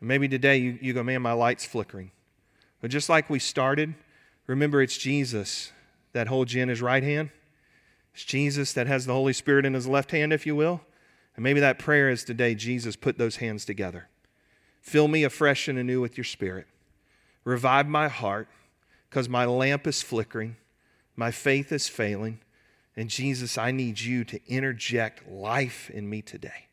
And 0.00 0.08
maybe 0.08 0.28
today 0.28 0.58
you, 0.58 0.78
you 0.80 0.92
go, 0.92 1.02
man, 1.02 1.22
my 1.22 1.32
light's 1.32 1.64
flickering. 1.64 2.10
But 2.80 2.90
just 2.90 3.08
like 3.08 3.30
we 3.30 3.38
started, 3.38 3.94
remember 4.46 4.82
it's 4.82 4.96
Jesus 4.96 5.72
that 6.12 6.28
holds 6.28 6.54
you 6.54 6.62
in 6.62 6.68
his 6.68 6.82
right 6.82 7.02
hand. 7.02 7.30
It's 8.14 8.24
Jesus 8.24 8.72
that 8.74 8.86
has 8.86 9.06
the 9.06 9.12
Holy 9.12 9.32
Spirit 9.32 9.66
in 9.66 9.74
his 9.74 9.86
left 9.86 10.10
hand, 10.10 10.32
if 10.32 10.46
you 10.46 10.54
will. 10.54 10.80
And 11.34 11.42
maybe 11.42 11.60
that 11.60 11.78
prayer 11.78 12.08
is 12.08 12.24
today, 12.24 12.54
Jesus, 12.54 12.96
put 12.96 13.18
those 13.18 13.36
hands 13.36 13.64
together. 13.64 14.08
Fill 14.80 15.08
me 15.08 15.24
afresh 15.24 15.68
and 15.68 15.78
anew 15.78 16.00
with 16.00 16.16
your 16.16 16.24
spirit. 16.24 16.66
Revive 17.44 17.88
my 17.88 18.08
heart 18.08 18.48
because 19.10 19.28
my 19.28 19.44
lamp 19.44 19.86
is 19.86 20.02
flickering, 20.02 20.56
my 21.14 21.30
faith 21.30 21.72
is 21.72 21.88
failing. 21.88 22.40
And 22.96 23.10
Jesus, 23.10 23.58
I 23.58 23.72
need 23.72 24.00
you 24.00 24.24
to 24.24 24.40
interject 24.46 25.28
life 25.28 25.90
in 25.90 26.08
me 26.08 26.22
today. 26.22 26.66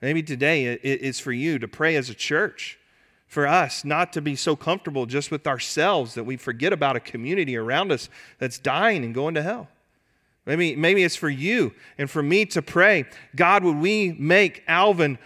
Maybe 0.00 0.22
today 0.22 0.66
it's 0.66 1.18
for 1.18 1.32
you 1.32 1.58
to 1.58 1.66
pray 1.66 1.96
as 1.96 2.08
a 2.08 2.14
church, 2.14 2.78
for 3.26 3.46
us 3.46 3.84
not 3.84 4.12
to 4.12 4.22
be 4.22 4.36
so 4.36 4.54
comfortable 4.54 5.06
just 5.06 5.30
with 5.30 5.46
ourselves 5.46 6.14
that 6.14 6.24
we 6.24 6.36
forget 6.36 6.72
about 6.72 6.94
a 6.94 7.00
community 7.00 7.56
around 7.56 7.90
us 7.90 8.08
that's 8.38 8.58
dying 8.58 9.04
and 9.04 9.14
going 9.14 9.34
to 9.34 9.42
hell. 9.42 9.68
Maybe, 10.44 10.76
maybe 10.76 11.02
it's 11.02 11.16
for 11.16 11.28
you 11.28 11.72
and 11.98 12.08
for 12.08 12.22
me 12.22 12.44
to 12.46 12.62
pray 12.62 13.06
God, 13.34 13.64
would 13.64 13.78
we 13.78 14.12
make 14.12 14.62
Alvin, 14.68 15.18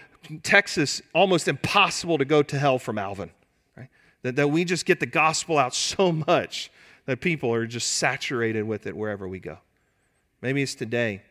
Texas, 0.43 1.03
almost 1.15 1.47
impossible 1.47 2.17
to 2.17 2.25
go 2.25 2.43
to 2.43 2.59
hell 2.59 2.79
from 2.79 2.97
Alvin? 2.97 3.31
Right? 3.77 3.89
That, 4.23 4.37
that 4.37 4.49
we 4.49 4.65
just 4.65 4.87
get 4.87 4.99
the 4.99 5.07
gospel 5.07 5.59
out 5.59 5.75
so 5.75 6.11
much 6.11 6.71
that 7.05 7.21
people 7.21 7.53
are 7.53 7.67
just 7.67 7.95
saturated 7.95 8.63
with 8.63 8.87
it 8.87 8.97
wherever 8.97 9.29
we 9.29 9.41
go. 9.41 9.59
Maybe 10.43 10.63
it's 10.63 10.75
today 10.75 11.23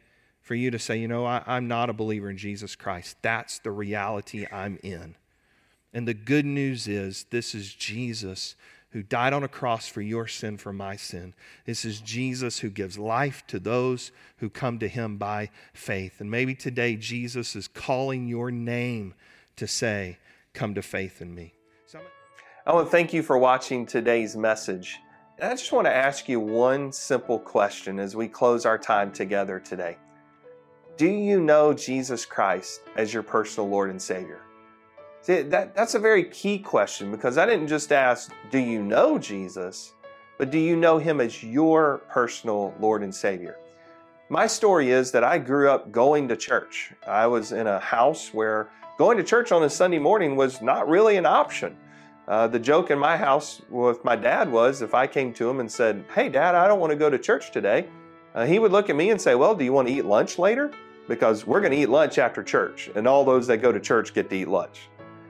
for 0.41 0.55
you 0.55 0.71
to 0.71 0.79
say, 0.79 0.97
you 0.97 1.07
know, 1.07 1.25
I, 1.25 1.43
I'm 1.45 1.67
not 1.67 1.89
a 1.89 1.93
believer 1.93 2.29
in 2.29 2.37
Jesus 2.37 2.75
Christ. 2.75 3.17
That's 3.21 3.59
the 3.59 3.71
reality 3.71 4.45
I'm 4.51 4.79
in. 4.83 5.15
And 5.93 6.07
the 6.07 6.13
good 6.13 6.45
news 6.45 6.87
is, 6.87 7.25
this 7.31 7.55
is 7.55 7.73
Jesus 7.73 8.55
who 8.91 9.03
died 9.03 9.33
on 9.33 9.43
a 9.43 9.47
cross 9.47 9.87
for 9.87 10.01
your 10.01 10.27
sin, 10.27 10.57
for 10.57 10.73
my 10.73 10.95
sin. 10.95 11.33
This 11.65 11.85
is 11.85 12.01
Jesus 12.01 12.59
who 12.59 12.69
gives 12.69 12.97
life 12.97 13.43
to 13.47 13.59
those 13.59 14.11
who 14.37 14.49
come 14.49 14.79
to 14.79 14.87
him 14.87 15.17
by 15.17 15.49
faith. 15.73 16.19
And 16.19 16.31
maybe 16.31 16.55
today 16.55 16.95
Jesus 16.95 17.55
is 17.55 17.67
calling 17.67 18.27
your 18.27 18.49
name 18.49 19.13
to 19.57 19.67
say, 19.67 20.17
Come 20.53 20.73
to 20.73 20.81
faith 20.81 21.21
in 21.21 21.35
me. 21.35 21.53
I 22.65 22.73
want 22.73 22.87
to 22.87 22.91
thank 22.91 23.13
you 23.13 23.23
for 23.23 23.37
watching 23.37 23.85
today's 23.85 24.35
message. 24.35 24.99
I 25.41 25.49
just 25.51 25.71
want 25.71 25.85
to 25.85 25.95
ask 25.95 26.27
you 26.27 26.39
one 26.39 26.91
simple 26.91 27.39
question 27.39 27.99
as 27.99 28.15
we 28.15 28.27
close 28.27 28.65
our 28.65 28.77
time 28.77 29.11
together 29.11 29.59
today. 29.59 29.97
Do 30.97 31.07
you 31.07 31.39
know 31.39 31.73
Jesus 31.73 32.25
Christ 32.25 32.81
as 32.97 33.13
your 33.13 33.23
personal 33.23 33.69
Lord 33.69 33.89
and 33.89 34.01
Savior? 34.01 34.41
See, 35.21 35.41
that, 35.43 35.75
that's 35.75 35.95
a 35.95 35.99
very 35.99 36.25
key 36.25 36.59
question 36.59 37.11
because 37.11 37.37
I 37.37 37.45
didn't 37.45 37.67
just 37.67 37.91
ask, 37.91 38.31
Do 38.51 38.59
you 38.59 38.83
know 38.83 39.17
Jesus? 39.17 39.93
but 40.39 40.51
do 40.51 40.57
you 40.57 40.77
know 40.77 40.97
Him 40.97 41.19
as 41.19 41.43
your 41.43 41.99
personal 42.09 42.73
Lord 42.79 43.03
and 43.03 43.13
Savior? 43.13 43.57
My 44.29 44.47
story 44.47 44.89
is 44.89 45.11
that 45.11 45.23
I 45.23 45.37
grew 45.37 45.69
up 45.69 45.91
going 45.91 46.29
to 46.29 46.37
church. 46.37 46.93
I 47.05 47.27
was 47.27 47.51
in 47.51 47.67
a 47.67 47.79
house 47.79 48.33
where 48.33 48.69
going 48.97 49.17
to 49.17 49.23
church 49.23 49.51
on 49.51 49.63
a 49.63 49.69
Sunday 49.69 49.99
morning 49.99 50.37
was 50.37 50.61
not 50.61 50.87
really 50.87 51.17
an 51.17 51.25
option. 51.25 51.75
Uh, 52.29 52.45
the 52.45 52.59
joke 52.59 52.91
in 52.91 52.99
my 52.99 53.17
house 53.17 53.59
with 53.71 54.05
my 54.05 54.15
dad 54.15 54.51
was 54.51 54.83
if 54.83 54.93
I 54.93 55.07
came 55.07 55.33
to 55.33 55.49
him 55.49 55.59
and 55.59 55.69
said, 55.69 56.05
Hey, 56.13 56.29
dad, 56.29 56.53
I 56.53 56.67
don't 56.67 56.79
want 56.79 56.91
to 56.91 56.95
go 56.95 57.09
to 57.09 57.17
church 57.17 57.51
today, 57.51 57.87
uh, 58.35 58.45
he 58.45 58.59
would 58.59 58.71
look 58.71 58.87
at 58.91 58.95
me 58.95 59.09
and 59.09 59.19
say, 59.19 59.33
Well, 59.33 59.55
do 59.55 59.65
you 59.65 59.73
want 59.73 59.87
to 59.87 59.93
eat 59.95 60.05
lunch 60.05 60.37
later? 60.37 60.71
Because 61.07 61.47
we're 61.47 61.59
going 61.59 61.71
to 61.71 61.77
eat 61.79 61.89
lunch 61.89 62.19
after 62.19 62.43
church, 62.43 62.91
and 62.93 63.07
all 63.07 63.25
those 63.25 63.47
that 63.47 63.57
go 63.57 63.71
to 63.71 63.79
church 63.79 64.13
get 64.13 64.29
to 64.29 64.35
eat 64.35 64.47
lunch. 64.47 64.89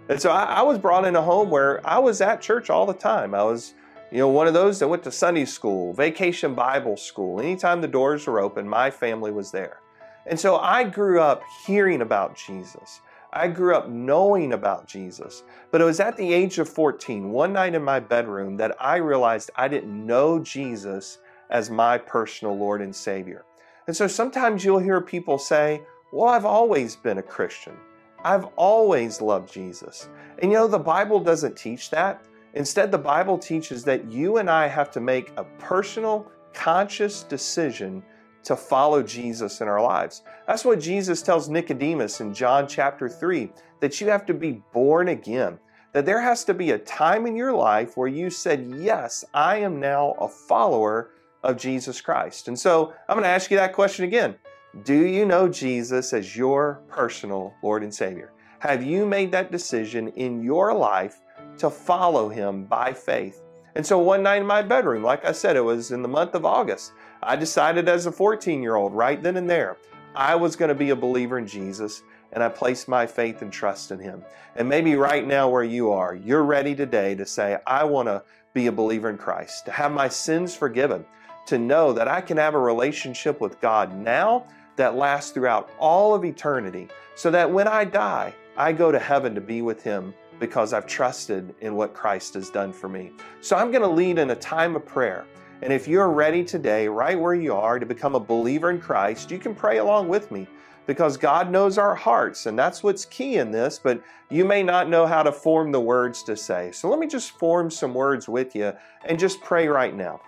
And 0.10 0.22
so 0.22 0.30
I, 0.30 0.44
I, 0.44 0.62
was 0.64 0.78
brought 0.78 1.06
in 1.06 1.16
a 1.16 1.22
home 1.22 1.50
where 1.50 1.88
I 1.88 2.00
was 2.00 2.20
at 2.20 2.42
church 2.42 2.70
all 2.70 2.86
the 2.86 2.94
time. 2.94 3.34
I 3.34 3.44
was, 3.44 3.76
you 4.12 4.18
know, 4.18 4.28
one 4.28 4.48
of 4.48 4.54
those 4.54 4.80
that 4.80 4.90
went 4.90 5.04
to 5.04 5.12
Sunday 5.12 5.46
school, 5.46 5.94
vacation 5.94 6.54
Bible 6.54 6.98
school. 6.98 7.40
Anytime 7.40 7.80
the 7.80 7.88
doors 7.88 8.28
were 8.28 8.42
open, 8.42 8.68
my 8.68 8.92
family 8.92 9.32
was 9.32 9.52
there. 9.52 9.80
And 10.26 10.38
so 10.38 10.58
I 10.58 10.84
grew 10.84 11.22
up 11.22 11.44
hearing 11.66 12.02
about 12.02 12.36
Jesus. 12.36 13.00
I 13.32 13.48
grew 13.48 13.76
up 13.76 13.90
knowing 13.90 14.54
about 14.54 14.88
Jesus. 14.88 15.44
But 15.72 15.82
it 15.82 15.86
was 15.86 16.00
at 16.00 16.18
the 16.18 16.34
age 16.34 16.58
of 16.58 16.68
14, 16.68 17.32
one 17.32 17.54
night 17.54 17.76
in 17.76 17.84
my 17.84 18.00
bedroom, 18.00 18.58
that 18.58 18.76
I 18.80 18.98
realized 18.98 19.52
I 19.56 19.68
didn't 19.68 20.06
know 20.06 20.40
Jesus 20.40 21.20
as 21.50 21.70
my 21.70 21.98
personal 21.98 22.58
Lord 22.58 22.82
and 22.82 22.96
Savior. 22.96 23.46
And 23.88 23.96
so 23.96 24.08
sometimes 24.08 24.64
you'll 24.64 24.80
hear 24.80 25.02
people 25.02 25.38
say, 25.38 25.82
Well, 26.12 26.30
I've 26.30 26.46
always 26.46 26.96
been 26.96 27.20
a 27.20 27.24
Christian. 27.24 27.76
I've 28.24 28.46
always 28.56 29.22
loved 29.22 29.52
Jesus. 29.52 30.10
And 30.40 30.52
you 30.52 30.58
know, 30.58 30.68
the 30.68 30.80
Bible 30.80 31.20
doesn't 31.20 31.56
teach 31.56 31.90
that. 31.92 32.22
Instead, 32.54 32.92
the 32.92 32.98
Bible 32.98 33.38
teaches 33.38 33.84
that 33.84 34.12
you 34.12 34.38
and 34.38 34.50
I 34.50 34.68
have 34.68 34.92
to 34.92 35.00
make 35.00 35.32
a 35.38 35.44
personal, 35.60 36.32
conscious 36.54 37.24
decision 37.24 38.04
to 38.44 38.56
follow 38.56 39.04
Jesus 39.04 39.62
in 39.62 39.68
our 39.68 39.82
lives. 39.82 40.24
That's 40.48 40.66
what 40.66 40.80
Jesus 40.80 41.22
tells 41.22 41.50
Nicodemus 41.50 42.22
in 42.22 42.34
John 42.34 42.68
chapter 42.68 43.10
3 43.10 43.52
that 43.80 44.00
you 44.00 44.08
have 44.10 44.26
to 44.28 44.34
be 44.34 44.62
born 44.74 45.10
again. 45.10 45.60
That 45.94 46.06
there 46.06 46.22
has 46.22 46.44
to 46.46 46.54
be 46.54 46.72
a 46.72 46.78
time 46.78 47.26
in 47.26 47.36
your 47.36 47.54
life 47.54 47.98
where 47.98 48.08
you 48.08 48.30
said, 48.30 48.72
Yes, 48.78 49.26
I 49.34 49.58
am 49.58 49.80
now 49.80 50.12
a 50.20 50.28
follower 50.28 51.12
of 51.44 51.58
Jesus 51.58 52.00
Christ. 52.02 52.48
And 52.48 52.58
so 52.58 52.94
I'm 53.08 53.16
going 53.16 53.24
to 53.24 53.30
ask 53.30 53.50
you 53.50 53.58
that 53.58 53.74
question 53.74 54.06
again. 54.06 54.36
Do 54.84 55.06
you 55.06 55.26
know 55.26 55.50
Jesus 55.50 56.14
as 56.14 56.36
your 56.36 56.82
personal 56.88 57.54
Lord 57.64 57.82
and 57.82 57.94
Savior? 57.94 58.32
Have 58.60 58.84
you 58.84 59.06
made 59.06 59.32
that 59.32 59.52
decision 59.52 60.10
in 60.10 60.44
your 60.44 60.74
life 60.74 61.22
to 61.58 61.70
follow 61.70 62.30
Him 62.30 62.66
by 62.66 62.94
faith? 62.94 63.42
And 63.76 63.86
so 63.86 63.98
one 63.98 64.24
night 64.24 64.42
in 64.42 64.48
my 64.48 64.62
bedroom, 64.62 65.04
like 65.04 65.26
I 65.26 65.32
said, 65.32 65.56
it 65.56 65.62
was 65.62 65.92
in 65.92 66.02
the 66.02 66.08
month 66.08 66.36
of 66.36 66.46
August, 66.46 66.92
I 67.22 67.36
decided 67.36 67.90
as 67.90 68.06
a 68.06 68.12
14 68.12 68.62
year 68.62 68.76
old, 68.76 68.94
right 68.94 69.22
then 69.22 69.38
and 69.38 69.50
there, 69.50 69.78
I 70.16 70.36
was 70.36 70.56
going 70.56 70.70
to 70.70 70.76
be 70.76 70.90
a 70.90 70.96
believer 70.96 71.38
in 71.38 71.48
Jesus 71.48 72.02
and 72.32 72.44
I 72.44 72.50
placed 72.50 72.88
my 72.88 73.06
faith 73.08 73.42
and 73.42 73.52
trust 73.52 73.92
in 73.92 74.00
Him. 74.00 74.24
And 74.56 74.70
maybe 74.70 74.96
right 74.96 75.26
now, 75.26 75.50
where 75.50 75.64
you 75.64 75.92
are, 75.92 76.14
you're 76.16 76.44
ready 76.44 76.76
today 76.76 77.16
to 77.16 77.26
say, 77.26 77.58
I 77.66 77.84
want 77.84 78.08
to 78.08 78.24
be 78.54 78.68
a 78.68 78.72
believer 78.72 79.10
in 79.10 79.18
Christ, 79.18 79.66
to 79.66 79.72
have 79.72 79.92
my 79.92 80.10
sins 80.10 80.56
forgiven, 80.56 81.06
to 81.48 81.58
know 81.58 81.94
that 81.94 82.08
I 82.08 82.22
can 82.22 82.38
have 82.38 82.54
a 82.54 82.60
relationship 82.60 83.42
with 83.42 83.60
God 83.62 83.96
now 83.96 84.46
that 84.76 84.96
lasts 84.96 85.32
throughout 85.32 85.72
all 85.80 86.14
of 86.14 86.24
eternity, 86.24 86.88
so 87.16 87.32
that 87.32 87.50
when 87.50 87.68
I 87.68 87.84
die, 87.84 88.34
I 88.56 88.74
go 88.74 88.92
to 88.92 89.00
heaven 89.00 89.36
to 89.36 89.42
be 89.42 89.62
with 89.62 89.82
Him 89.84 90.14
because 90.40 90.72
I've 90.72 90.86
trusted 90.86 91.54
in 91.62 91.76
what 91.76 91.94
Christ 91.94 92.34
has 92.36 92.50
done 92.50 92.72
for 92.72 92.88
me. 92.88 93.12
So 93.42 93.58
I'm 93.58 93.72
going 93.72 93.82
to 93.82 93.90
lead 93.90 94.20
in 94.20 94.30
a 94.30 94.36
time 94.36 94.76
of 94.76 94.86
prayer. 94.86 95.26
And 95.62 95.74
if 95.74 95.88
you're 95.88 96.10
ready 96.10 96.44
today, 96.44 96.88
right 96.88 97.20
where 97.20 97.36
you 97.36 97.54
are, 97.54 97.80
to 97.80 97.86
become 97.86 98.16
a 98.16 98.20
believer 98.20 98.70
in 98.72 98.80
Christ, 98.80 99.30
you 99.30 99.38
can 99.38 99.54
pray 99.54 99.78
along 99.78 100.08
with 100.08 100.32
me 100.32 100.48
because 100.88 101.18
God 101.18 101.52
knows 101.52 101.78
our 101.78 101.94
hearts, 101.94 102.46
and 102.46 102.58
that's 102.58 102.82
what's 102.82 103.06
key 103.06 103.38
in 103.38 103.52
this. 103.52 103.78
But 103.78 104.02
you 104.30 104.46
may 104.46 104.64
not 104.64 104.90
know 104.90 105.06
how 105.06 105.22
to 105.22 105.32
form 105.32 105.72
the 105.72 105.80
words 105.82 106.24
to 106.24 106.36
say. 106.36 106.72
So 106.72 106.90
let 106.90 107.00
me 107.00 107.08
just 107.08 107.38
form 107.38 107.70
some 107.70 107.94
words 107.94 108.28
with 108.28 108.56
you 108.56 108.74
and 109.06 109.20
just 109.20 109.42
pray 109.42 109.68
right 109.68 109.96
now. 109.96 110.22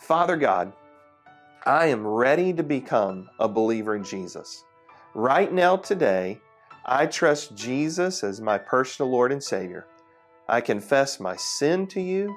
Father 0.00 0.36
God, 0.36 0.72
I 1.66 1.86
am 1.86 2.06
ready 2.06 2.52
to 2.54 2.62
become 2.62 3.28
a 3.38 3.46
believer 3.46 3.94
in 3.94 4.02
Jesus. 4.02 4.64
Right 5.14 5.52
now, 5.52 5.76
today, 5.76 6.40
I 6.86 7.06
trust 7.06 7.54
Jesus 7.54 8.24
as 8.24 8.40
my 8.40 8.56
personal 8.56 9.12
Lord 9.12 9.30
and 9.30 9.42
Savior. 9.42 9.86
I 10.48 10.60
confess 10.62 11.20
my 11.20 11.36
sin 11.36 11.86
to 11.88 12.00
you, 12.00 12.34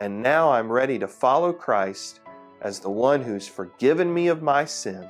and 0.00 0.22
now 0.22 0.50
I'm 0.50 0.72
ready 0.72 0.98
to 0.98 1.06
follow 1.06 1.52
Christ 1.52 2.20
as 2.62 2.80
the 2.80 2.90
one 2.90 3.22
who's 3.22 3.46
forgiven 3.46 4.12
me 4.12 4.28
of 4.28 4.42
my 4.42 4.64
sin, 4.64 5.08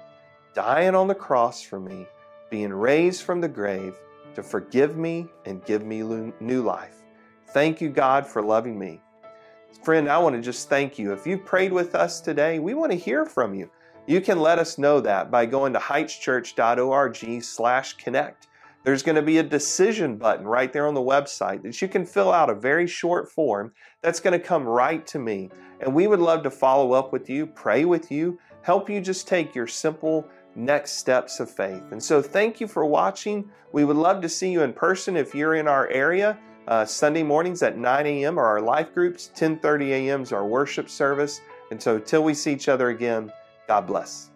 dying 0.55 0.95
on 0.95 1.07
the 1.07 1.15
cross 1.15 1.63
for 1.63 1.79
me, 1.79 2.07
being 2.51 2.73
raised 2.73 3.23
from 3.23 3.41
the 3.41 3.49
grave 3.49 3.95
to 4.35 4.43
forgive 4.43 4.97
me 4.97 5.29
and 5.45 5.65
give 5.65 5.85
me 5.85 6.03
new 6.41 6.63
life. 6.63 6.97
Thank 7.53 7.81
you, 7.81 7.89
God, 7.89 8.27
for 8.27 8.43
loving 8.43 8.79
me. 8.79 9.01
Friend, 9.85 10.09
I 10.09 10.19
want 10.19 10.37
to 10.37 10.43
just 10.43 10.69
thank 10.69 10.99
you. 10.99 11.13
If 11.13 11.27
you've 11.27 11.45
prayed 11.45 11.73
with 11.73 11.95
us 11.95 12.21
today, 12.21 12.59
we 12.59 12.75
want 12.75 12.93
to 12.93 12.99
hear 12.99 13.25
from 13.25 13.55
you. 13.55 13.71
You 14.07 14.21
can 14.21 14.41
let 14.41 14.59
us 14.59 14.77
know 14.77 15.01
that 15.01 15.31
by 15.31 15.47
going 15.47 15.73
to 15.73 15.79
heightschurch.org 15.79 17.43
slash 17.43 17.95
connect. 17.95 18.49
There's 18.83 19.03
going 19.03 19.17
to 19.17 19.23
be 19.23 19.39
a 19.39 19.43
decision 19.43 20.17
button 20.17 20.47
right 20.47 20.73
there 20.73 20.87
on 20.87 20.95
the 20.95 21.01
website 21.01 21.63
that 21.63 21.83
you 21.83 21.89
can 21.89 22.07
fill 22.07 22.33
out 22.33 22.49
a 22.49 22.55
very 22.55 22.87
short 22.87 23.31
form 23.31 23.73
that's 24.03 24.21
going 24.21 24.33
to 24.33 24.45
come 24.45 24.65
right 24.65 25.07
to 25.09 25.19
me. 25.19 25.51
And 25.81 25.95
we 25.95 26.07
would 26.07 26.21
love 26.21 26.43
to 26.45 26.51
follow 26.51 26.93
up 26.93 27.13
with 27.13 27.29
you, 27.29 27.47
pray 27.47 27.85
with 27.85 28.11
you, 28.11 28.39
help 28.63 28.89
you 28.89 29.01
just 29.01 29.29
take 29.29 29.55
your 29.55 29.67
simple 29.67 30.27
next 30.55 30.93
steps 30.93 31.41
of 31.41 31.51
faith. 31.51 31.83
And 31.91 32.03
so 32.03 32.23
thank 32.23 32.61
you 32.61 32.67
for 32.67 32.85
watching. 32.87 33.51
We 33.73 33.85
would 33.85 33.97
love 33.97 34.23
to 34.23 34.29
see 34.29 34.51
you 34.51 34.63
in 34.63 34.73
person 34.73 35.17
if 35.17 35.35
you're 35.35 35.57
in 35.57 35.69
our 35.69 35.89
area. 35.89 36.39
Uh, 36.67 36.85
Sunday 36.85 37.23
mornings 37.23 37.63
at 37.63 37.77
9 37.77 38.07
a.m. 38.07 38.39
are 38.39 38.47
our 38.47 38.61
life 38.61 38.95
groups, 38.95 39.31
10:30 39.35 39.91
a.m. 39.91 40.23
is 40.23 40.33
our 40.33 40.47
worship 40.47 40.89
service. 40.89 41.41
And 41.71 41.83
so 41.83 41.99
till 41.99 42.23
we 42.23 42.35
see 42.35 42.53
each 42.53 42.69
other 42.69 42.91
again, 42.91 43.33
God 43.69 43.87
bless. 43.87 44.30